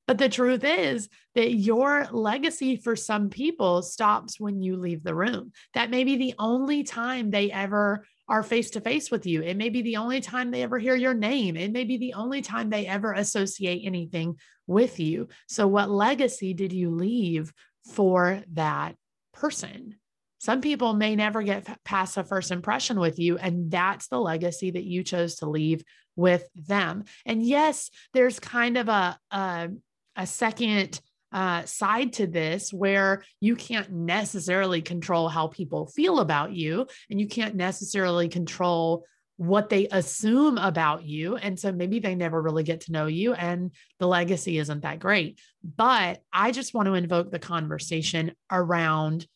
But 0.07 0.17
the 0.17 0.31
truth 0.31 0.65
is 0.65 1.09
that 1.35 1.53
your 1.53 2.09
legacy 2.11 2.77
for 2.77 2.97
some 2.97 3.29
people 3.29 3.83
stops 3.83 4.41
when 4.41 4.63
you 4.63 4.77
leave 4.77 5.05
the 5.05 5.15
room. 5.15 5.53
That 5.75 5.91
may 5.91 6.03
be 6.03 6.17
the 6.17 6.35
only 6.39 6.83
time 6.83 7.31
they 7.31 7.53
ever 7.53 8.05
are 8.29 8.43
face 8.43 8.71
to 8.71 8.81
face 8.81 9.11
with 9.11 9.27
you. 9.27 9.43
It 9.43 9.57
may 9.57 9.69
be 9.69 9.83
the 9.83 9.99
only 9.99 10.21
time 10.21 10.51
they 10.51 10.63
ever 10.63 10.79
hear 10.79 10.97
your 10.97 11.15
name. 11.15 11.57
It 11.57 11.71
may 11.71 11.85
be 11.85 11.99
the 11.99 12.15
only 12.15 12.41
time 12.41 12.71
they 12.71 12.87
ever 12.87 13.13
associate 13.13 13.83
anything 13.85 14.37
with 14.67 14.99
you. 14.99 15.29
So, 15.47 15.69
what 15.69 15.91
legacy 15.91 16.55
did 16.55 16.73
you 16.73 16.91
leave 16.91 17.53
for 17.93 18.43
that 18.55 18.97
person? 19.35 19.97
Some 20.39 20.63
people 20.63 20.95
may 20.95 21.17
never 21.17 21.43
get 21.43 21.69
past 21.85 22.17
a 22.17 22.25
first 22.25 22.51
impression 22.51 22.99
with 22.99 23.19
you, 23.19 23.37
and 23.37 23.71
that's 23.71 24.09
the 24.09 24.19
legacy 24.19 24.71
that 24.71 24.85
you 24.85 25.05
chose 25.05 25.37
to 25.37 25.51
leave 25.51 25.85
with 26.17 26.49
them. 26.55 27.05
And 27.27 27.43
yes, 27.43 27.91
there's 28.13 28.41
kind 28.41 28.77
of 28.77 28.89
a 28.89 29.19
a, 29.31 29.69
a 30.17 30.27
second 30.27 31.01
uh, 31.33 31.65
side 31.65 32.13
to 32.15 32.27
this 32.27 32.73
where 32.73 33.23
you 33.41 33.55
can't 33.55 33.91
necessarily 33.93 34.83
control 34.83 35.29
how 35.29 35.47
people 35.47 35.87
feel 35.87 36.19
about 36.19 36.53
you, 36.53 36.87
and 37.09 37.21
you 37.21 37.29
can't 37.29 37.55
necessarily 37.55 38.29
control 38.29 39.05
what 39.37 39.71
they 39.71 39.89
assume 39.91 40.59
about 40.59 41.03
you. 41.05 41.37
And 41.37 41.59
so 41.59 41.73
maybe 41.73 41.99
they 41.99 42.15
never 42.15 42.43
really 42.43 42.63
get 42.63 42.83
to 42.83 42.93
know 42.93 43.07
you, 43.07 43.33
and 43.33 43.71
the 43.99 44.07
legacy 44.07 44.59
isn't 44.59 44.83
that 44.83 44.99
great. 44.99 45.41
But 45.63 46.21
I 46.33 46.51
just 46.51 46.75
want 46.75 46.87
to 46.87 46.95
invoke 46.95 47.31
the 47.31 47.39
conversation 47.39 48.33
around 48.51 49.27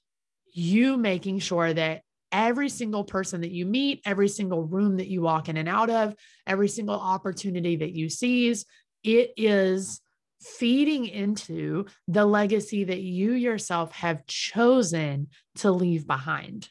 you 0.52 0.96
making 0.96 1.38
sure 1.38 1.72
that 1.72 2.02
every 2.34 2.68
single 2.68 3.04
person 3.04 3.42
that 3.42 3.52
you 3.52 3.64
meet, 3.64 4.02
every 4.04 4.28
single 4.28 4.64
room 4.64 4.96
that 4.96 5.06
you 5.06 5.22
walk 5.22 5.48
in 5.48 5.56
and 5.56 5.68
out 5.68 5.88
of, 5.88 6.14
every 6.46 6.68
single 6.68 6.98
opportunity 6.98 7.76
that 7.76 7.92
you 7.92 8.10
seize, 8.10 8.66
it 9.04 9.32
is 9.36 10.00
feeding 10.42 11.06
into 11.06 11.86
the 12.08 12.26
legacy 12.26 12.84
that 12.84 13.00
you 13.00 13.32
yourself 13.32 13.92
have 13.92 14.26
chosen 14.26 15.28
to 15.54 15.70
leave 15.70 16.06
behind. 16.06 16.68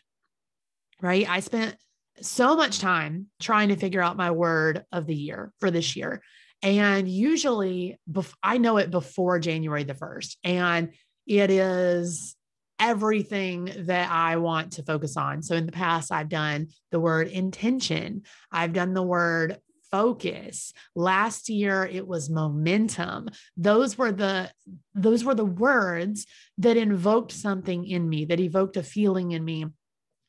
Right? 1.02 1.28
I 1.28 1.40
spent 1.40 1.76
so 2.22 2.56
much 2.56 2.80
time 2.80 3.28
trying 3.42 3.70
to 3.70 3.76
figure 3.78 4.02
out 4.02 4.18
my 4.18 4.32
word 4.32 4.86
of 4.92 5.08
the 5.08 5.16
year 5.16 5.52
for 5.60 5.72
this 5.72 5.96
year. 5.96 6.22
And 6.62 7.10
usually, 7.10 8.00
I 8.42 8.58
know 8.58 8.78
it 8.78 8.92
before 8.92 9.40
January 9.40 9.84
the 9.84 9.96
1st. 9.96 10.38
And 10.44 10.94
it 11.26 11.50
is 11.50 12.36
everything 12.84 13.72
that 13.86 14.12
I 14.12 14.36
want 14.36 14.74
to 14.74 14.84
focus 14.84 15.16
on. 15.16 15.42
So 15.42 15.56
in 15.56 15.66
the 15.66 15.72
past, 15.72 16.12
I've 16.12 16.28
done 16.28 16.68
the 16.92 17.00
word 17.00 17.30
intention, 17.30 18.24
I've 18.52 18.74
done 18.74 18.94
the 18.94 19.02
word 19.02 19.58
focus 19.90 20.74
last 20.96 21.50
year 21.50 21.86
it 21.86 22.08
was 22.08 22.28
momentum 22.28 23.30
those 23.58 23.96
were 23.96 24.12
the 24.12 24.50
those 24.96 25.24
were 25.24 25.36
the 25.36 25.46
words 25.46 26.26
that 26.58 26.78
invoked 26.78 27.32
something 27.32 27.86
in 27.86 28.10
me 28.10 28.26
that 28.26 28.40
evoked 28.40 28.76
a 28.76 28.82
feeling 28.82 29.34
in 29.34 29.46
me 29.46 29.68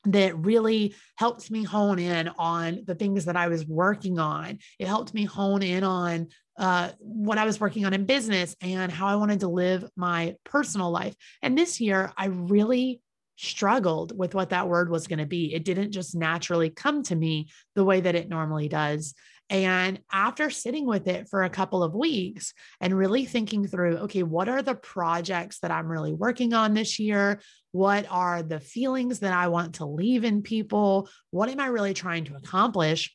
that 0.04 0.37
really 0.37 0.94
helped 1.16 1.50
me 1.50 1.64
hone 1.64 1.99
in 1.99 2.28
on 2.38 2.82
the 2.87 2.94
things 2.94 3.25
that 3.25 3.37
I 3.37 3.49
was 3.49 3.64
working 3.64 4.18
on. 4.18 4.58
It 4.78 4.87
helped 4.87 5.14
me 5.14 5.25
hone 5.25 5.62
in 5.62 5.82
on 5.82 6.28
uh, 6.56 6.90
what 6.99 7.38
I 7.38 7.44
was 7.44 7.61
working 7.61 7.84
on 7.84 7.94
in 7.94 8.04
business 8.04 8.54
and 8.61 8.90
how 8.90 9.06
I 9.06 9.16
wanted 9.16 9.40
to 9.40 9.49
live 9.49 9.84
my 9.96 10.37
personal 10.44 10.90
life. 10.90 11.14
And 11.42 11.56
this 11.56 11.80
year, 11.80 12.12
I 12.16 12.26
really 12.26 13.00
struggled 13.37 14.16
with 14.16 14.34
what 14.34 14.50
that 14.50 14.68
word 14.68 14.90
was 14.90 15.06
going 15.06 15.18
to 15.18 15.26
be. 15.26 15.52
It 15.52 15.64
didn't 15.64 15.92
just 15.92 16.14
naturally 16.14 16.70
come 16.70 17.02
to 17.04 17.16
me 17.16 17.49
the 17.75 17.84
way 17.84 18.00
that 18.00 18.14
it 18.14 18.28
normally 18.28 18.68
does. 18.68 19.14
And 19.50 20.00
after 20.11 20.49
sitting 20.49 20.87
with 20.87 21.06
it 21.06 21.28
for 21.28 21.42
a 21.42 21.50
couple 21.50 21.82
of 21.82 21.94
weeks 21.94 22.54
and 22.80 22.96
really 22.96 23.26
thinking 23.26 23.66
through, 23.66 23.99
okay, 23.99 24.23
what 24.23 24.49
are 24.49 24.62
the 24.62 24.75
projects 24.75 25.58
that 25.61 25.70
I'm 25.70 25.87
really 25.87 26.14
working 26.14 26.54
on 26.54 26.73
this 26.73 26.99
year? 26.99 27.40
What 27.73 28.06
are 28.08 28.42
the 28.42 28.61
feelings 28.61 29.20
that 29.20 29.34
I 29.34 29.49
want 29.49 29.76
to 29.76 29.84
leave 29.84 30.25
in 30.25 30.42
people? 30.42 31.08
What 31.30 31.50
am 31.50 31.61
I 31.61 31.66
really 31.66 31.92
trying 31.92 32.25
to 32.26 32.37
accomplish? 32.37 33.14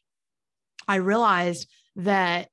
I 0.87 0.97
realized 0.97 1.67
that 1.95 2.49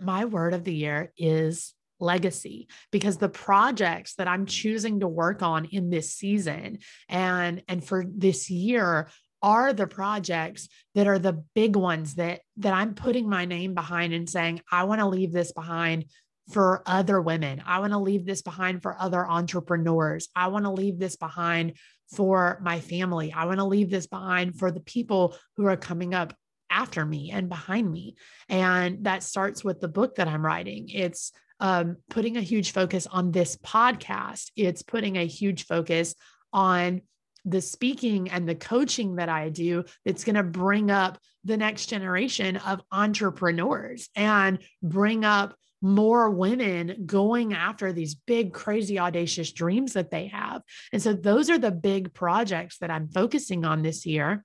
my 0.00 0.24
word 0.24 0.54
of 0.54 0.64
the 0.64 0.74
year 0.74 1.12
is 1.16 1.74
legacy 1.98 2.68
because 2.90 3.16
the 3.16 3.28
projects 3.28 4.14
that 4.14 4.28
I'm 4.28 4.46
mm. 4.46 4.50
choosing 4.50 5.00
to 5.00 5.08
work 5.08 5.42
on 5.42 5.64
in 5.66 5.90
this 5.90 6.12
season 6.14 6.78
and 7.08 7.62
and 7.68 7.82
for 7.82 8.04
this 8.06 8.50
year 8.50 9.08
are 9.42 9.72
the 9.72 9.86
projects 9.86 10.68
that 10.94 11.06
are 11.06 11.18
the 11.18 11.44
big 11.54 11.76
ones 11.76 12.16
that 12.16 12.40
that 12.58 12.74
I'm 12.74 12.94
putting 12.94 13.28
my 13.28 13.44
name 13.44 13.74
behind 13.74 14.12
and 14.12 14.28
saying 14.28 14.60
I 14.70 14.84
want 14.84 15.00
to 15.00 15.06
leave 15.06 15.32
this 15.32 15.52
behind 15.52 16.06
for 16.52 16.82
other 16.86 17.20
women. 17.20 17.62
I 17.66 17.80
want 17.80 17.92
to 17.92 17.98
leave 17.98 18.24
this 18.24 18.42
behind 18.42 18.82
for 18.82 18.96
other 19.00 19.26
entrepreneurs. 19.28 20.28
I 20.36 20.48
want 20.48 20.64
to 20.64 20.70
leave 20.70 20.98
this 20.98 21.16
behind 21.16 21.76
for 22.14 22.60
my 22.62 22.78
family. 22.78 23.32
I 23.32 23.46
want 23.46 23.58
to 23.58 23.64
leave 23.64 23.90
this 23.90 24.06
behind 24.06 24.56
for 24.56 24.70
the 24.70 24.80
people 24.80 25.36
who 25.56 25.66
are 25.66 25.76
coming 25.76 26.14
up 26.14 26.34
after 26.76 27.06
me 27.06 27.30
and 27.32 27.48
behind 27.48 27.90
me. 27.90 28.16
And 28.48 29.04
that 29.04 29.22
starts 29.22 29.64
with 29.64 29.80
the 29.80 29.88
book 29.88 30.16
that 30.16 30.28
I'm 30.28 30.44
writing. 30.44 30.90
It's 30.90 31.32
um, 31.58 31.96
putting 32.10 32.36
a 32.36 32.42
huge 32.42 32.72
focus 32.72 33.06
on 33.06 33.32
this 33.32 33.56
podcast. 33.56 34.50
It's 34.56 34.82
putting 34.82 35.16
a 35.16 35.26
huge 35.26 35.64
focus 35.64 36.14
on 36.52 37.00
the 37.46 37.62
speaking 37.62 38.28
and 38.30 38.46
the 38.46 38.54
coaching 38.54 39.16
that 39.16 39.28
I 39.28 39.48
do 39.48 39.84
that's 40.04 40.24
going 40.24 40.36
to 40.36 40.42
bring 40.42 40.90
up 40.90 41.18
the 41.44 41.56
next 41.56 41.86
generation 41.86 42.56
of 42.56 42.82
entrepreneurs 42.92 44.10
and 44.14 44.58
bring 44.82 45.24
up 45.24 45.56
more 45.80 46.28
women 46.30 47.04
going 47.06 47.54
after 47.54 47.92
these 47.92 48.14
big, 48.14 48.52
crazy, 48.52 48.98
audacious 48.98 49.52
dreams 49.52 49.92
that 49.92 50.10
they 50.10 50.26
have. 50.26 50.62
And 50.92 51.00
so 51.00 51.12
those 51.12 51.48
are 51.48 51.58
the 51.58 51.70
big 51.70 52.12
projects 52.12 52.78
that 52.78 52.90
I'm 52.90 53.08
focusing 53.08 53.64
on 53.64 53.82
this 53.82 54.04
year. 54.04 54.44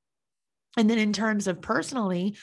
And 0.78 0.90
then 0.90 0.98
in 0.98 1.14
terms 1.14 1.48
of 1.48 1.62
personally, 1.62 2.38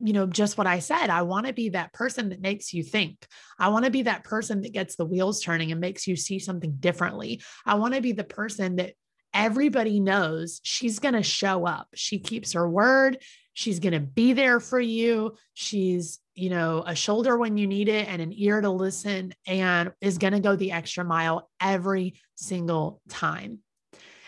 you 0.00 0.12
know, 0.12 0.26
just 0.26 0.58
what 0.58 0.66
I 0.66 0.80
said, 0.80 1.08
I 1.08 1.22
want 1.22 1.46
to 1.46 1.52
be 1.52 1.70
that 1.70 1.92
person 1.92 2.30
that 2.30 2.40
makes 2.40 2.72
you 2.72 2.82
think. 2.82 3.24
I 3.58 3.68
want 3.68 3.84
to 3.84 3.90
be 3.90 4.02
that 4.02 4.24
person 4.24 4.62
that 4.62 4.72
gets 4.72 4.96
the 4.96 5.04
wheels 5.04 5.40
turning 5.40 5.70
and 5.70 5.80
makes 5.80 6.06
you 6.06 6.16
see 6.16 6.38
something 6.38 6.76
differently. 6.80 7.40
I 7.64 7.74
want 7.76 7.94
to 7.94 8.00
be 8.00 8.12
the 8.12 8.24
person 8.24 8.76
that 8.76 8.94
everybody 9.32 10.00
knows 10.00 10.60
she's 10.64 10.98
going 10.98 11.14
to 11.14 11.22
show 11.22 11.66
up. 11.66 11.88
She 11.94 12.18
keeps 12.18 12.52
her 12.52 12.68
word. 12.68 13.18
She's 13.54 13.78
going 13.78 13.92
to 13.92 14.00
be 14.00 14.32
there 14.32 14.60
for 14.60 14.80
you. 14.80 15.36
She's 15.54 16.18
you 16.34 16.48
know, 16.48 16.82
a 16.86 16.94
shoulder 16.94 17.36
when 17.36 17.56
you 17.56 17.66
need 17.66 17.88
it 17.88 18.08
and 18.08 18.22
an 18.22 18.32
ear 18.34 18.60
to 18.60 18.70
listen 18.70 19.34
and 19.46 19.92
is 20.00 20.18
going 20.18 20.32
to 20.32 20.40
go 20.40 20.56
the 20.56 20.72
extra 20.72 21.04
mile 21.04 21.50
every 21.60 22.14
single 22.34 23.00
time. 23.08 23.58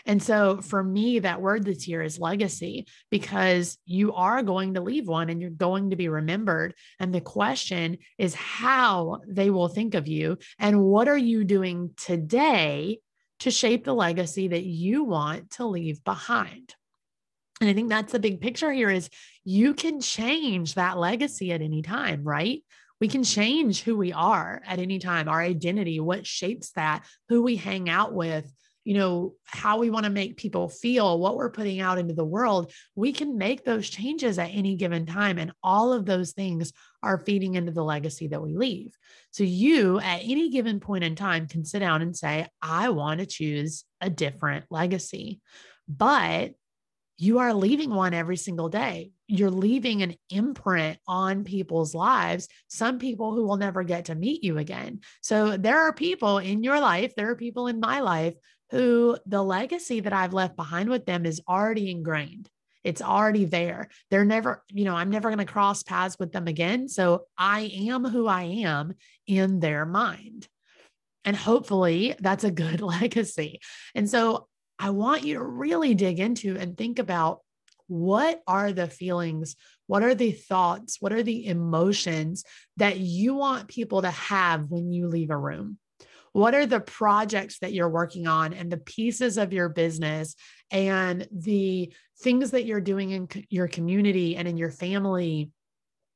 And 0.05 0.21
so 0.21 0.61
for 0.61 0.83
me, 0.83 1.19
that 1.19 1.41
word 1.41 1.65
this 1.65 1.87
year 1.87 2.01
is 2.01 2.19
legacy 2.19 2.85
because 3.09 3.77
you 3.85 4.13
are 4.13 4.43
going 4.43 4.75
to 4.75 4.81
leave 4.81 5.07
one 5.07 5.29
and 5.29 5.41
you're 5.41 5.49
going 5.49 5.89
to 5.89 5.95
be 5.95 6.09
remembered. 6.09 6.75
And 6.99 7.13
the 7.13 7.21
question 7.21 7.97
is 8.17 8.35
how 8.35 9.21
they 9.27 9.49
will 9.49 9.67
think 9.67 9.95
of 9.95 10.07
you 10.07 10.37
and 10.59 10.83
what 10.83 11.07
are 11.07 11.17
you 11.17 11.43
doing 11.43 11.91
today 11.97 12.99
to 13.39 13.51
shape 13.51 13.83
the 13.83 13.93
legacy 13.93 14.47
that 14.49 14.63
you 14.63 15.03
want 15.03 15.51
to 15.51 15.65
leave 15.65 16.03
behind. 16.03 16.75
And 17.61 17.69
I 17.69 17.73
think 17.73 17.89
that's 17.89 18.11
the 18.11 18.19
big 18.19 18.41
picture 18.41 18.71
here 18.71 18.89
is 18.89 19.09
you 19.43 19.73
can 19.73 20.01
change 20.01 20.75
that 20.75 20.97
legacy 20.97 21.51
at 21.51 21.61
any 21.61 21.81
time, 21.81 22.23
right? 22.23 22.63
We 23.01 23.07
can 23.07 23.23
change 23.23 23.81
who 23.83 23.97
we 23.97 24.13
are 24.13 24.61
at 24.65 24.79
any 24.79 24.99
time, 24.99 25.27
our 25.27 25.41
identity, 25.41 25.99
what 25.99 26.25
shapes 26.25 26.71
that, 26.71 27.05
who 27.29 27.43
we 27.43 27.55
hang 27.55 27.89
out 27.89 28.13
with, 28.13 28.51
you 28.85 28.93
know, 28.93 29.33
how 29.45 29.79
we 29.79 29.89
want 29.89 30.05
to 30.05 30.11
make 30.11 30.37
people 30.37 30.69
feel, 30.69 31.19
what 31.19 31.35
we're 31.35 31.49
putting 31.49 31.81
out 31.81 31.97
into 31.97 32.13
the 32.13 32.23
world, 32.23 32.71
we 32.95 33.11
can 33.11 33.35
make 33.35 33.65
those 33.65 33.89
changes 33.89 34.37
at 34.37 34.51
any 34.51 34.75
given 34.75 35.07
time. 35.07 35.39
And 35.39 35.51
all 35.63 35.91
of 35.91 36.05
those 36.05 36.33
things 36.33 36.71
are 37.01 37.17
feeding 37.25 37.55
into 37.55 37.71
the 37.71 37.83
legacy 37.83 38.27
that 38.27 38.41
we 38.41 38.55
leave. 38.55 38.95
So 39.31 39.43
you, 39.43 39.99
at 39.99 40.21
any 40.23 40.51
given 40.51 40.79
point 40.79 41.03
in 41.03 41.15
time, 41.15 41.47
can 41.47 41.65
sit 41.65 41.79
down 41.79 42.03
and 42.03 42.15
say, 42.15 42.47
I 42.61 42.89
want 42.89 43.19
to 43.19 43.25
choose 43.25 43.85
a 44.01 44.09
different 44.09 44.65
legacy. 44.69 45.41
But 45.87 46.53
you 47.17 47.39
are 47.39 47.53
leaving 47.53 47.89
one 47.89 48.13
every 48.13 48.37
single 48.37 48.69
day. 48.69 49.11
You're 49.27 49.49
leaving 49.49 50.03
an 50.03 50.15
imprint 50.29 50.99
on 51.07 51.43
people's 51.43 51.95
lives, 51.95 52.47
some 52.67 52.99
people 52.99 53.33
who 53.33 53.45
will 53.45 53.55
never 53.55 53.83
get 53.83 54.05
to 54.05 54.15
meet 54.15 54.43
you 54.43 54.57
again. 54.57 54.99
So 55.21 55.57
there 55.57 55.79
are 55.79 55.93
people 55.93 56.37
in 56.37 56.61
your 56.61 56.79
life, 56.79 57.15
there 57.15 57.31
are 57.31 57.35
people 57.35 57.67
in 57.67 57.79
my 57.79 58.01
life 58.01 58.35
who 58.71 59.17
the 59.25 59.43
legacy 59.43 59.99
that 60.01 60.13
I've 60.13 60.33
left 60.33 60.55
behind 60.55 60.89
with 60.89 61.05
them 61.05 61.25
is 61.25 61.41
already 61.47 61.91
ingrained. 61.91 62.49
It's 62.83 63.01
already 63.01 63.45
there. 63.45 63.89
They're 64.11 64.25
never, 64.25 64.63
you 64.69 64.85
know, 64.85 64.95
I'm 64.95 65.09
never 65.09 65.29
going 65.29 65.39
to 65.39 65.51
cross 65.51 65.81
paths 65.81 66.17
with 66.19 66.31
them 66.31 66.47
again. 66.47 66.87
So 66.87 67.25
I 67.37 67.71
am 67.89 68.05
who 68.05 68.27
I 68.27 68.43
am 68.43 68.93
in 69.25 69.59
their 69.59 69.85
mind. 69.85 70.47
And 71.25 71.35
hopefully 71.35 72.15
that's 72.19 72.43
a 72.43 72.51
good 72.51 72.81
legacy. 73.01 73.59
And 73.95 74.09
so 74.09 74.47
I 74.77 74.91
want 74.91 75.23
you 75.23 75.35
to 75.35 75.43
really 75.43 75.95
dig 75.95 76.19
into 76.19 76.57
and 76.57 76.77
think 76.77 76.99
about 76.99 77.39
what 77.87 78.41
are 78.47 78.71
the 78.71 78.87
feelings, 78.87 79.55
what 79.87 80.03
are 80.03 80.15
the 80.15 80.31
thoughts, 80.31 80.97
what 80.99 81.13
are 81.13 81.23
the 81.23 81.47
emotions 81.47 82.43
that 82.77 82.99
you 82.99 83.35
want 83.35 83.67
people 83.67 84.01
to 84.01 84.11
have 84.11 84.69
when 84.69 84.91
you 84.91 85.07
leave 85.07 85.29
a 85.29 85.37
room? 85.37 85.77
What 86.35 86.53
are 86.53 86.65
the 86.65 86.81
projects 86.81 87.59
that 87.59 87.71
you're 87.71 87.87
working 87.87 88.27
on 88.27 88.51
and 88.51 88.69
the 88.69 88.75
pieces 88.75 89.37
of 89.37 89.53
your 89.53 89.69
business 89.69 90.35
and 90.69 91.25
the 91.31 91.93
things 92.19 92.51
that 92.51 92.65
you're 92.65 92.81
doing 92.81 93.11
in 93.11 93.29
your 93.47 93.69
community 93.69 94.35
and 94.35 94.45
in 94.45 94.57
your 94.57 94.69
family 94.69 95.49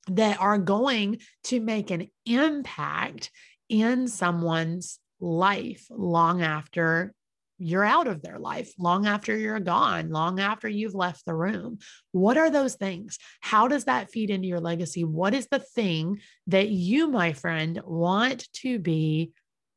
that 0.09 0.41
are 0.41 0.57
going 0.57 1.19
to 1.45 1.61
make 1.61 1.89
an 1.89 2.09
impact 2.25 3.31
in 3.69 4.09
someone's 4.09 4.99
life 5.21 5.87
long 5.89 6.41
after 6.41 7.13
you're 7.57 7.85
out 7.85 8.07
of 8.07 8.21
their 8.21 8.39
life 8.39 8.73
long 8.77 9.07
after 9.07 9.37
you're 9.37 9.61
gone, 9.61 10.09
long 10.09 10.41
after 10.41 10.67
you've 10.67 10.95
left 10.95 11.25
the 11.25 11.33
room. 11.33 11.77
What 12.11 12.37
are 12.37 12.49
those 12.49 12.75
things? 12.75 13.19
How 13.39 13.69
does 13.69 13.85
that 13.85 14.11
feed 14.11 14.31
into 14.31 14.49
your 14.49 14.59
legacy? 14.59 15.05
What 15.05 15.33
is 15.33 15.47
the 15.49 15.59
thing 15.59 16.19
that 16.47 16.67
you, 16.67 17.07
my 17.07 17.31
friend, 17.31 17.81
want 17.85 18.51
to 18.55 18.79
be 18.79 19.31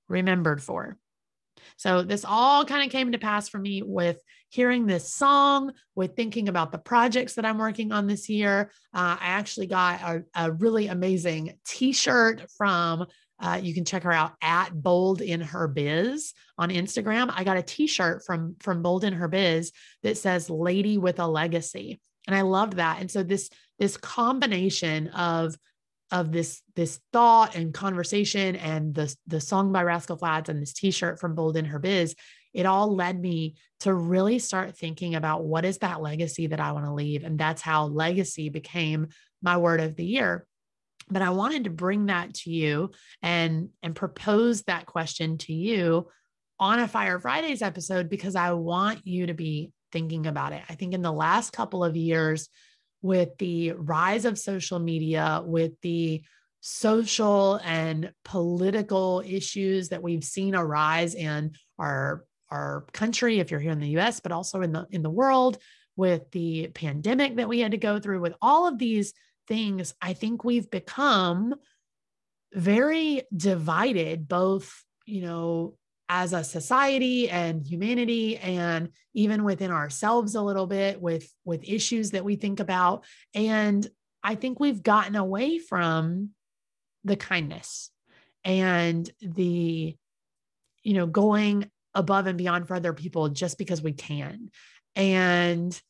remembered 0.08 0.62
for. 0.62 0.96
So 1.76 2.02
this 2.02 2.24
all 2.26 2.64
kind 2.64 2.84
of 2.84 2.92
came 2.92 3.12
to 3.12 3.18
pass 3.18 3.48
for 3.48 3.58
me 3.58 3.82
with 3.82 4.20
hearing 4.48 4.86
this 4.86 5.12
song, 5.12 5.72
with 5.94 6.14
thinking 6.14 6.48
about 6.48 6.72
the 6.72 6.78
projects 6.78 7.34
that 7.34 7.44
I'm 7.44 7.58
working 7.58 7.92
on 7.92 8.06
this 8.06 8.28
year. 8.28 8.70
Uh, 8.94 9.16
I 9.20 9.26
actually 9.28 9.66
got 9.66 10.00
a, 10.00 10.24
a 10.34 10.52
really 10.52 10.88
amazing 10.88 11.54
T-shirt 11.66 12.50
from. 12.56 13.06
Uh, 13.40 13.58
you 13.60 13.74
can 13.74 13.84
check 13.84 14.04
her 14.04 14.12
out 14.12 14.34
at 14.40 14.70
Bold 14.70 15.20
in 15.20 15.40
Her 15.40 15.66
Biz 15.66 16.32
on 16.58 16.70
Instagram. 16.70 17.32
I 17.34 17.42
got 17.42 17.56
a 17.56 17.62
T-shirt 17.62 18.24
from 18.24 18.54
from 18.60 18.82
Bold 18.82 19.04
in 19.04 19.14
Her 19.14 19.26
Biz 19.26 19.72
that 20.04 20.16
says 20.16 20.48
"Lady 20.48 20.96
with 20.98 21.18
a 21.18 21.26
Legacy," 21.26 22.00
and 22.26 22.36
I 22.36 22.42
loved 22.42 22.74
that. 22.74 23.00
And 23.00 23.10
so 23.10 23.22
this 23.24 23.50
this 23.80 23.96
combination 23.96 25.08
of 25.08 25.56
of 26.12 26.30
this 26.30 26.60
this 26.76 27.00
thought 27.12 27.56
and 27.56 27.72
conversation 27.72 28.54
and 28.56 28.94
the 28.94 29.14
the 29.26 29.40
song 29.40 29.72
by 29.72 29.82
Rascal 29.82 30.18
Flatts 30.18 30.50
and 30.50 30.60
this 30.60 30.74
t-shirt 30.74 31.18
from 31.18 31.34
Bold 31.34 31.56
in 31.56 31.64
Her 31.64 31.78
Biz, 31.78 32.14
it 32.52 32.66
all 32.66 32.94
led 32.94 33.18
me 33.18 33.56
to 33.80 33.92
really 33.92 34.38
start 34.38 34.76
thinking 34.76 35.14
about 35.14 35.42
what 35.44 35.64
is 35.64 35.78
that 35.78 36.02
legacy 36.02 36.48
that 36.48 36.60
I 36.60 36.72
want 36.72 36.84
to 36.84 36.92
leave 36.92 37.24
and 37.24 37.38
that's 37.38 37.62
how 37.62 37.86
legacy 37.86 38.50
became 38.50 39.08
my 39.42 39.56
word 39.56 39.80
of 39.80 39.96
the 39.96 40.04
year. 40.04 40.46
But 41.10 41.22
I 41.22 41.30
wanted 41.30 41.64
to 41.64 41.70
bring 41.70 42.06
that 42.06 42.34
to 42.34 42.50
you 42.50 42.90
and 43.22 43.70
and 43.82 43.96
propose 43.96 44.62
that 44.62 44.86
question 44.86 45.38
to 45.38 45.54
you 45.54 46.08
on 46.60 46.78
a 46.78 46.86
Fire 46.86 47.18
Fridays 47.18 47.62
episode 47.62 48.10
because 48.10 48.36
I 48.36 48.52
want 48.52 49.06
you 49.06 49.26
to 49.26 49.34
be 49.34 49.72
thinking 49.92 50.26
about 50.26 50.52
it. 50.52 50.62
I 50.68 50.74
think 50.74 50.92
in 50.92 51.02
the 51.02 51.12
last 51.12 51.52
couple 51.52 51.82
of 51.82 51.96
years 51.96 52.48
with 53.02 53.36
the 53.38 53.72
rise 53.72 54.24
of 54.24 54.38
social 54.38 54.78
media, 54.78 55.42
with 55.44 55.72
the 55.82 56.22
social 56.62 57.56
and 57.64 58.12
political 58.24 59.20
issues 59.26 59.88
that 59.88 60.02
we've 60.02 60.22
seen 60.22 60.54
arise 60.54 61.14
in 61.14 61.52
our 61.78 62.24
our 62.50 62.84
country 62.92 63.40
if 63.40 63.50
you're 63.50 63.58
here 63.58 63.72
in 63.72 63.80
the 63.80 63.98
US 63.98 64.20
but 64.20 64.30
also 64.30 64.62
in 64.62 64.70
the 64.72 64.86
in 64.90 65.02
the 65.02 65.10
world 65.10 65.58
with 65.96 66.30
the 66.30 66.68
pandemic 66.68 67.36
that 67.36 67.48
we 67.48 67.58
had 67.58 67.72
to 67.72 67.78
go 67.78 67.98
through 67.98 68.20
with 68.20 68.34
all 68.40 68.68
of 68.68 68.78
these 68.78 69.12
things 69.48 69.92
I 70.00 70.12
think 70.12 70.44
we've 70.44 70.70
become 70.70 71.56
very 72.54 73.22
divided 73.36 74.28
both 74.28 74.84
you 75.04 75.22
know 75.22 75.74
as 76.08 76.32
a 76.32 76.44
society 76.44 77.30
and 77.30 77.66
humanity 77.66 78.36
and 78.38 78.90
even 79.14 79.44
within 79.44 79.70
ourselves 79.70 80.34
a 80.34 80.42
little 80.42 80.66
bit 80.66 81.00
with 81.00 81.32
with 81.44 81.62
issues 81.64 82.10
that 82.10 82.24
we 82.24 82.36
think 82.36 82.60
about. 82.60 83.04
And 83.34 83.86
i 84.24 84.34
think 84.36 84.60
we've 84.60 84.82
gotten 84.82 85.16
away 85.16 85.58
from 85.58 86.30
the 87.04 87.16
kindness 87.16 87.90
and 88.44 89.10
the 89.20 89.96
you 90.84 90.94
know 90.94 91.06
going 91.06 91.68
above 91.94 92.26
and 92.26 92.38
beyond 92.38 92.66
for 92.66 92.74
other 92.74 92.92
people 92.92 93.28
just 93.28 93.58
because 93.58 93.82
we 93.82 93.92
can. 93.92 94.50
And 94.94 95.80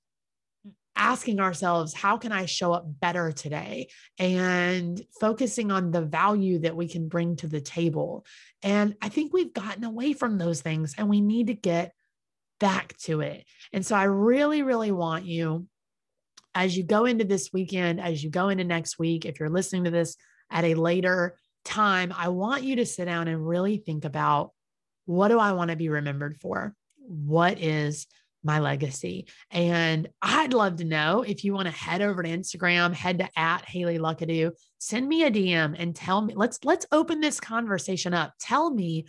asking 0.96 1.40
ourselves, 1.40 1.94
how 1.94 2.16
can 2.16 2.32
I 2.32 2.46
show 2.46 2.72
up 2.72 2.84
better 3.00 3.32
today? 3.32 3.88
And 4.18 5.00
focusing 5.20 5.70
on 5.70 5.90
the 5.90 6.02
value 6.02 6.60
that 6.60 6.76
we 6.76 6.88
can 6.88 7.08
bring 7.08 7.36
to 7.36 7.46
the 7.46 7.60
table. 7.60 8.24
And 8.62 8.94
I 9.00 9.08
think 9.08 9.32
we've 9.32 9.52
gotten 9.52 9.84
away 9.84 10.12
from 10.12 10.38
those 10.38 10.60
things 10.60 10.94
and 10.96 11.08
we 11.08 11.20
need 11.20 11.48
to 11.48 11.54
get 11.54 11.92
back 12.60 12.96
to 12.98 13.20
it. 13.20 13.44
And 13.72 13.84
so 13.84 13.96
I 13.96 14.04
really, 14.04 14.62
really 14.62 14.92
want 14.92 15.24
you, 15.24 15.66
as 16.54 16.76
you 16.76 16.84
go 16.84 17.06
into 17.06 17.24
this 17.24 17.50
weekend, 17.52 18.00
as 18.00 18.22
you 18.22 18.30
go 18.30 18.50
into 18.50 18.64
next 18.64 18.98
week, 18.98 19.24
if 19.24 19.40
you're 19.40 19.48
listening 19.48 19.84
to 19.84 19.90
this 19.90 20.16
at 20.50 20.64
a 20.64 20.74
later 20.74 21.36
time, 21.64 22.12
I 22.16 22.28
want 22.28 22.62
you 22.62 22.76
to 22.76 22.86
sit 22.86 23.06
down 23.06 23.28
and 23.28 23.46
really 23.46 23.78
think 23.78 24.04
about 24.04 24.52
what 25.06 25.28
do 25.28 25.38
I 25.38 25.52
want 25.52 25.70
to 25.70 25.76
be 25.76 25.88
remembered 25.88 26.36
for? 26.40 26.74
What 26.98 27.58
is 27.58 28.06
my 28.44 28.58
legacy. 28.58 29.26
And 29.50 30.08
I'd 30.20 30.52
love 30.52 30.76
to 30.76 30.84
know 30.84 31.22
if 31.22 31.44
you 31.44 31.54
want 31.54 31.66
to 31.66 31.74
head 31.74 32.02
over 32.02 32.22
to 32.22 32.28
Instagram, 32.28 32.92
head 32.92 33.18
to 33.18 33.28
at 33.38 33.64
Haley 33.64 33.98
Luckadoo, 33.98 34.52
send 34.78 35.08
me 35.08 35.24
a 35.24 35.30
DM 35.30 35.76
and 35.78 35.94
tell 35.94 36.20
me, 36.20 36.34
let's 36.34 36.58
let's 36.64 36.86
open 36.92 37.20
this 37.20 37.40
conversation 37.40 38.14
up. 38.14 38.32
Tell 38.40 38.70
me 38.70 39.06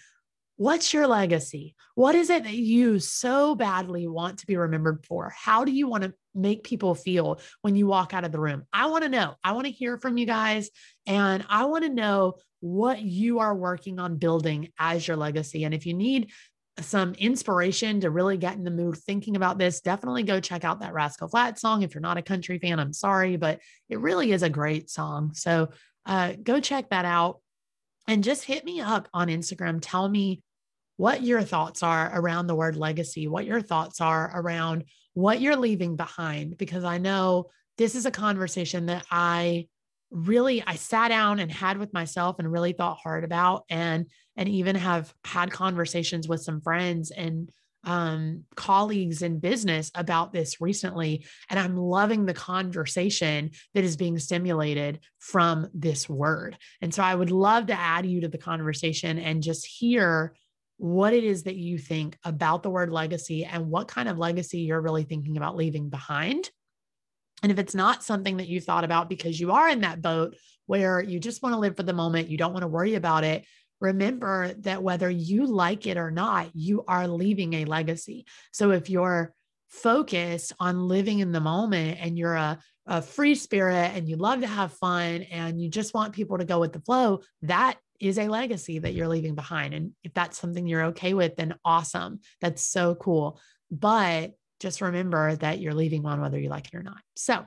what's 0.58 0.94
your 0.94 1.08
legacy? 1.08 1.76
What 1.96 2.16
is 2.16 2.30
it 2.30 2.44
that 2.44 2.54
you 2.54 3.00
so 3.00 3.56
badly 3.56 4.08
want 4.08 4.40
to 4.40 4.46
be 4.46 4.56
remembered 4.56 5.06
for? 5.06 5.34
How 5.36 5.66
do 5.66 5.72
you 5.72 5.88
want 5.88 6.04
to 6.04 6.14
make 6.36 6.64
people 6.64 6.96
feel 6.96 7.40
when 7.62 7.76
you 7.76 7.88
walk 7.88 8.14
out 8.14 8.24
of 8.24 8.32
the 8.32 8.40
room? 8.40 8.64
I 8.72 8.88
want 8.88 9.04
to 9.04 9.10
know. 9.10 9.36
I 9.44 9.54
want 9.54 9.66
to 9.66 9.72
hear 9.72 9.98
from 9.98 10.18
you 10.18 10.26
guys 10.26 10.70
and 11.08 11.46
I 11.50 11.66
want 11.66 11.84
to 11.86 11.90
know 11.90 12.36
what 12.60 13.02
you 13.02 13.40
are 13.40 13.56
working 13.56 14.00
on 14.00 14.18
building 14.18 14.70
as 14.80 15.08
your 15.08 15.18
legacy. 15.18 15.66
And 15.66 15.74
if 15.74 15.86
you 15.86 15.94
need 15.94 16.32
some 16.80 17.14
inspiration 17.16 18.02
to 18.02 18.10
really 18.10 18.38
get 18.38 18.56
in 18.56 18.64
the 18.64 18.72
mood 18.72 18.98
thinking 18.98 19.36
about 19.36 19.58
this, 19.58 19.82
definitely 19.82 20.24
go 20.24 20.40
check 20.40 20.64
out 20.64 20.80
that 20.80 20.94
Rascal 20.94 21.28
Flatts 21.28 21.62
song. 21.62 21.84
If 21.84 21.94
you're 21.94 22.02
not 22.02 22.18
a 22.18 22.24
country 22.24 22.58
fan, 22.58 22.80
I'm 22.80 22.94
sorry, 22.94 23.38
but 23.38 23.60
it 23.90 24.00
really 24.00 24.32
is 24.32 24.44
a 24.44 24.50
great 24.50 24.90
song. 24.90 25.34
So 25.34 25.70
uh, 26.06 26.34
go 26.42 26.60
check 26.60 26.90
that 26.90 27.06
out 27.06 27.40
and 28.08 28.24
just 28.24 28.44
hit 28.44 28.66
me 28.66 28.82
up 28.82 29.08
on 29.14 29.28
Instagram. 29.28 29.80
Tell 29.82 30.10
me 30.10 30.42
what 30.98 31.24
your 31.24 31.44
thoughts 31.44 31.84
are 31.84 32.12
around 32.14 32.48
the 32.48 32.56
word 32.56 32.76
legacy, 32.76 33.28
what 33.28 33.46
your 33.46 33.62
thoughts 33.62 34.02
are 34.02 34.32
around 34.34 34.86
what 35.14 35.42
you're 35.42 35.56
leaving 35.56 35.96
behind, 35.96 36.58
because 36.58 36.84
I 36.84 36.98
know 36.98 37.50
this 37.78 37.96
is 37.96 38.06
a 38.06 38.12
conversation 38.12 38.88
that 38.88 39.06
I 39.12 39.68
really 40.14 40.64
I 40.66 40.76
sat 40.76 41.10
down 41.10 41.40
and 41.40 41.52
had 41.52 41.78
with 41.78 41.92
myself 41.92 42.38
and 42.40 42.50
really 42.50 42.72
thought 42.72 43.00
hard 43.02 43.24
about 43.24 43.66
and 43.70 44.06
and 44.38 44.48
even 44.48 44.76
have 44.76 45.14
had 45.26 45.52
conversations 45.52 46.28
with 46.28 46.42
some 46.42 46.62
friends 46.62 47.12
and 47.12 47.50
um, 47.84 48.46
colleagues 48.56 49.22
in 49.22 49.40
business 49.40 49.92
about 49.94 50.32
this 50.32 50.62
recently. 50.62 51.26
And 51.50 51.60
I'm 51.60 51.76
loving 51.76 52.26
the 52.26 52.34
conversation 52.34 53.52
that 53.74 53.84
is 53.84 53.98
being 53.98 54.18
stimulated 54.20 55.02
from 55.20 55.68
this 55.74 56.08
word. 56.08 56.58
And 56.82 56.94
so 56.94 57.04
I 57.04 57.14
would 57.14 57.32
love 57.32 57.68
to 57.68 57.78
add 57.80 58.06
you 58.06 58.22
to 58.22 58.30
the 58.30 58.38
conversation 58.38 59.20
and 59.20 59.44
just 59.44 59.66
hear 59.66 60.34
what 60.78 61.14
it 61.14 61.24
is 61.24 61.44
that 61.44 61.56
you 61.56 61.78
think 61.78 62.18
about 62.24 62.64
the 62.64 62.70
word 62.70 62.92
legacy 62.92 63.46
and 63.46 63.70
what 63.70 63.88
kind 63.88 64.08
of 64.08 64.18
legacy 64.18 64.60
you're 64.60 64.82
really 64.82 65.04
thinking 65.04 65.38
about 65.38 65.56
leaving 65.56 65.90
behind. 65.90 66.50
And 67.44 67.52
if 67.52 67.60
it's 67.60 67.76
not 67.76 68.04
something 68.04 68.38
that 68.38 68.48
you 68.48 68.62
thought 68.62 68.86
about 68.86 69.10
because 69.10 69.40
you 69.40 69.52
are 69.52 69.70
in 69.70 69.82
that 69.82 70.02
boat 70.02 70.36
where 70.66 71.02
you 71.02 71.20
just 71.20 71.44
want 71.44 71.54
to 71.54 71.60
live 71.60 71.76
for 71.76 71.84
the 71.84 71.94
moment, 71.94 72.30
you 72.30 72.38
don't 72.38 72.54
want 72.54 72.64
to 72.64 72.70
worry 72.70 72.96
about 72.96 73.26
it, 73.26 73.46
remember 73.82 74.54
that 74.60 74.82
whether 74.82 75.10
you 75.10 75.46
like 75.46 75.86
it 75.86 75.98
or 75.98 76.10
not, 76.10 76.50
you 76.56 76.86
are 76.88 77.08
leaving 77.08 77.54
a 77.54 77.66
legacy. 77.66 78.26
So 78.54 78.72
if 78.72 78.90
you're 78.90 79.34
focused 79.68 80.54
on 80.60 80.88
living 80.88 81.20
in 81.20 81.34
the 81.34 81.42
moment 81.42 81.98
and 82.00 82.18
you're 82.18 82.36
a, 82.36 82.60
a 82.88 83.02
free 83.02 83.36
spirit 83.36 83.92
and 83.94 84.08
you 84.08 84.16
love 84.16 84.40
to 84.40 84.48
have 84.48 84.72
fun 84.74 85.24
and 85.24 85.62
you 85.62 85.70
just 85.70 85.94
want 85.94 86.14
people 86.14 86.38
to 86.38 86.46
go 86.46 86.60
with 86.60 86.72
the 86.72 86.80
flow, 86.80 87.20
that 87.42 87.78
is 88.00 88.18
a 88.18 88.30
legacy 88.30 88.80
that 88.80 88.94
you're 88.94 89.08
leaving 89.08 89.36
behind. 89.36 89.74
And 89.74 89.92
if 90.04 90.14
that's 90.14 90.38
something 90.38 90.66
you're 90.66 90.86
okay 90.86 91.14
with, 91.14 91.36
then 91.36 91.56
awesome. 91.66 92.22
That's 92.40 92.62
so 92.62 92.96
cool. 92.96 93.40
But 93.70 94.32
just 94.60 94.82
remember 94.82 95.36
that 95.38 95.60
you're 95.60 95.74
leaving 95.74 96.04
one 96.04 96.22
whether 96.22 96.40
you 96.40 96.50
like 96.50 96.68
it 96.68 96.76
or 96.76 96.84
not. 96.84 97.02
So, 97.16 97.46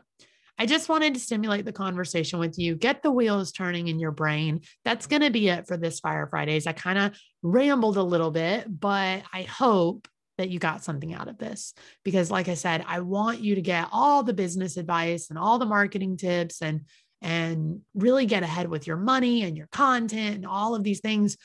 I 0.58 0.64
just 0.64 0.88
wanted 0.88 1.12
to 1.14 1.20
stimulate 1.20 1.66
the 1.66 1.72
conversation 1.72 2.38
with 2.38 2.58
you, 2.58 2.76
get 2.76 3.02
the 3.02 3.10
wheels 3.10 3.52
turning 3.52 3.88
in 3.88 3.98
your 3.98 4.10
brain. 4.10 4.62
That's 4.84 5.06
going 5.06 5.20
to 5.20 5.30
be 5.30 5.48
it 5.48 5.66
for 5.66 5.76
this 5.76 6.00
Fire 6.00 6.26
Fridays. 6.26 6.66
I 6.66 6.72
kind 6.72 6.98
of 6.98 7.12
rambled 7.42 7.98
a 7.98 8.02
little 8.02 8.30
bit, 8.30 8.64
but 8.68 9.22
I 9.32 9.42
hope 9.42 10.08
that 10.38 10.50
you 10.50 10.58
got 10.58 10.84
something 10.84 11.14
out 11.14 11.28
of 11.28 11.38
this 11.38 11.74
because 12.04 12.30
like 12.30 12.48
I 12.48 12.54
said, 12.54 12.84
I 12.86 13.00
want 13.00 13.40
you 13.40 13.54
to 13.54 13.62
get 13.62 13.88
all 13.92 14.22
the 14.22 14.34
business 14.34 14.76
advice 14.76 15.28
and 15.30 15.38
all 15.38 15.58
the 15.58 15.66
marketing 15.66 16.16
tips 16.16 16.62
and 16.62 16.82
and 17.22 17.80
really 17.94 18.26
get 18.26 18.42
ahead 18.42 18.68
with 18.68 18.86
your 18.86 18.98
money 18.98 19.42
and 19.42 19.56
your 19.56 19.68
content 19.68 20.36
and 20.36 20.46
all 20.46 20.74
of 20.74 20.84
these 20.84 21.00
things 21.00 21.36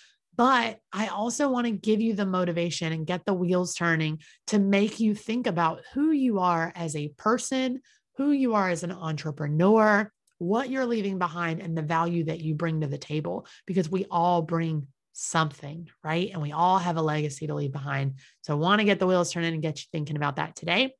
but 0.41 0.79
I 0.91 1.05
also 1.05 1.49
want 1.49 1.67
to 1.67 1.71
give 1.71 2.01
you 2.01 2.15
the 2.15 2.25
motivation 2.25 2.91
and 2.91 3.05
get 3.05 3.25
the 3.25 3.33
wheels 3.33 3.75
turning 3.75 4.21
to 4.47 4.57
make 4.57 4.99
you 4.99 5.13
think 5.13 5.45
about 5.45 5.81
who 5.93 6.09
you 6.09 6.39
are 6.39 6.73
as 6.75 6.95
a 6.95 7.09
person, 7.09 7.79
who 8.17 8.31
you 8.31 8.55
are 8.55 8.67
as 8.67 8.81
an 8.81 8.91
entrepreneur, 8.91 10.11
what 10.39 10.71
you're 10.71 10.87
leaving 10.87 11.19
behind, 11.19 11.61
and 11.61 11.77
the 11.77 11.83
value 11.83 12.23
that 12.23 12.39
you 12.39 12.55
bring 12.55 12.81
to 12.81 12.87
the 12.87 12.97
table, 12.97 13.45
because 13.67 13.91
we 13.91 14.07
all 14.09 14.41
bring 14.41 14.87
something, 15.13 15.87
right? 16.03 16.31
And 16.33 16.41
we 16.41 16.53
all 16.53 16.79
have 16.79 16.97
a 16.97 17.03
legacy 17.03 17.45
to 17.45 17.53
leave 17.53 17.71
behind. 17.71 18.15
So 18.41 18.53
I 18.53 18.57
want 18.57 18.79
to 18.79 18.85
get 18.85 18.97
the 18.97 19.05
wheels 19.05 19.31
turning 19.31 19.53
and 19.53 19.61
get 19.61 19.77
you 19.77 19.85
thinking 19.91 20.15
about 20.15 20.37
that 20.37 20.55
today. 20.55 20.95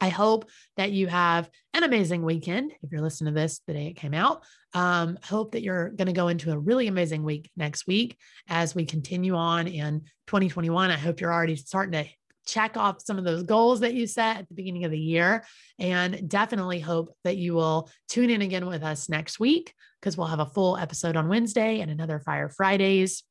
I 0.00 0.08
hope 0.08 0.50
that 0.76 0.92
you 0.92 1.06
have 1.06 1.48
an 1.72 1.84
amazing 1.84 2.22
weekend. 2.22 2.72
If 2.82 2.90
you're 2.90 3.00
listening 3.00 3.32
to 3.32 3.40
this 3.40 3.60
the 3.66 3.74
day 3.74 3.86
it 3.86 3.94
came 3.94 4.14
out, 4.14 4.44
um, 4.72 5.18
hope 5.22 5.52
that 5.52 5.62
you're 5.62 5.90
going 5.90 6.06
to 6.06 6.12
go 6.12 6.28
into 6.28 6.52
a 6.52 6.58
really 6.58 6.88
amazing 6.88 7.22
week 7.22 7.50
next 7.56 7.86
week 7.86 8.18
as 8.48 8.74
we 8.74 8.84
continue 8.84 9.34
on 9.34 9.66
in 9.66 10.00
2021. 10.26 10.90
I 10.90 10.96
hope 10.96 11.20
you're 11.20 11.32
already 11.32 11.56
starting 11.56 12.04
to 12.04 12.10
check 12.46 12.76
off 12.76 13.00
some 13.00 13.18
of 13.18 13.24
those 13.24 13.42
goals 13.44 13.80
that 13.80 13.94
you 13.94 14.06
set 14.06 14.38
at 14.38 14.48
the 14.48 14.54
beginning 14.54 14.84
of 14.84 14.90
the 14.90 14.98
year. 14.98 15.44
And 15.78 16.28
definitely 16.28 16.80
hope 16.80 17.14
that 17.24 17.36
you 17.36 17.54
will 17.54 17.90
tune 18.08 18.30
in 18.30 18.42
again 18.42 18.66
with 18.66 18.82
us 18.82 19.08
next 19.08 19.40
week 19.40 19.72
because 20.00 20.16
we'll 20.16 20.26
have 20.26 20.40
a 20.40 20.46
full 20.46 20.76
episode 20.76 21.16
on 21.16 21.28
Wednesday 21.28 21.80
and 21.80 21.90
another 21.90 22.20
Fire 22.20 22.48
Fridays, 22.48 23.22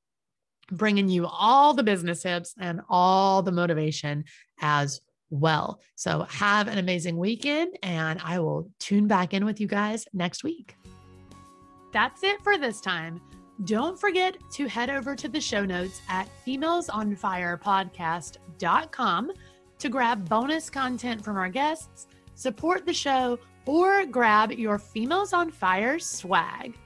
bringing 0.71 1.09
you 1.09 1.27
all 1.27 1.73
the 1.73 1.83
business 1.83 2.23
tips 2.23 2.55
and 2.59 2.81
all 2.89 3.43
the 3.43 3.51
motivation 3.51 4.23
as 4.61 5.01
well. 5.33 5.81
So 5.95 6.27
have 6.29 6.67
an 6.67 6.77
amazing 6.77 7.17
weekend, 7.17 7.79
and 7.81 8.21
I 8.23 8.37
will 8.39 8.69
tune 8.79 9.07
back 9.07 9.33
in 9.33 9.45
with 9.45 9.59
you 9.59 9.65
guys 9.67 10.05
next 10.13 10.43
week. 10.43 10.75
That's 11.91 12.21
it 12.23 12.39
for 12.41 12.55
this 12.57 12.79
time. 12.79 13.19
Don't 13.65 13.99
forget 13.99 14.37
to 14.53 14.67
head 14.67 14.89
over 14.89 15.15
to 15.15 15.27
the 15.27 15.41
show 15.41 15.65
notes 15.65 16.01
at 16.09 16.29
femalesonfirepodcast.com 16.45 19.31
to 19.79 19.89
grab 19.89 20.29
bonus 20.29 20.69
content 20.69 21.23
from 21.23 21.37
our 21.37 21.49
guests, 21.49 22.05
support 22.35 22.85
the 22.85 22.93
show, 22.93 23.39
or 23.65 24.05
grab 24.05 24.51
your 24.51 24.77
Females 24.77 25.33
on 25.33 25.49
Fire 25.51 25.97
swag. 25.99 26.77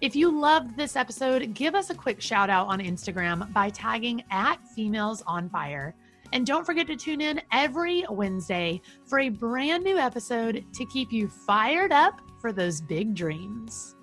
If 0.00 0.16
you 0.16 0.30
loved 0.30 0.76
this 0.76 0.96
episode, 0.96 1.54
give 1.54 1.74
us 1.74 1.90
a 1.90 1.94
quick 1.94 2.20
shout 2.20 2.50
out 2.50 2.66
on 2.66 2.80
Instagram 2.80 3.52
by 3.52 3.70
tagging 3.70 4.22
at 4.30 4.56
Females 4.68 5.22
on 5.26 5.48
Fire. 5.48 5.94
And 6.34 6.44
don't 6.44 6.66
forget 6.66 6.88
to 6.88 6.96
tune 6.96 7.20
in 7.20 7.40
every 7.52 8.04
Wednesday 8.10 8.82
for 9.06 9.20
a 9.20 9.28
brand 9.28 9.84
new 9.84 9.96
episode 9.96 10.64
to 10.72 10.84
keep 10.84 11.12
you 11.12 11.28
fired 11.28 11.92
up 11.92 12.20
for 12.40 12.52
those 12.52 12.80
big 12.80 13.14
dreams. 13.14 13.94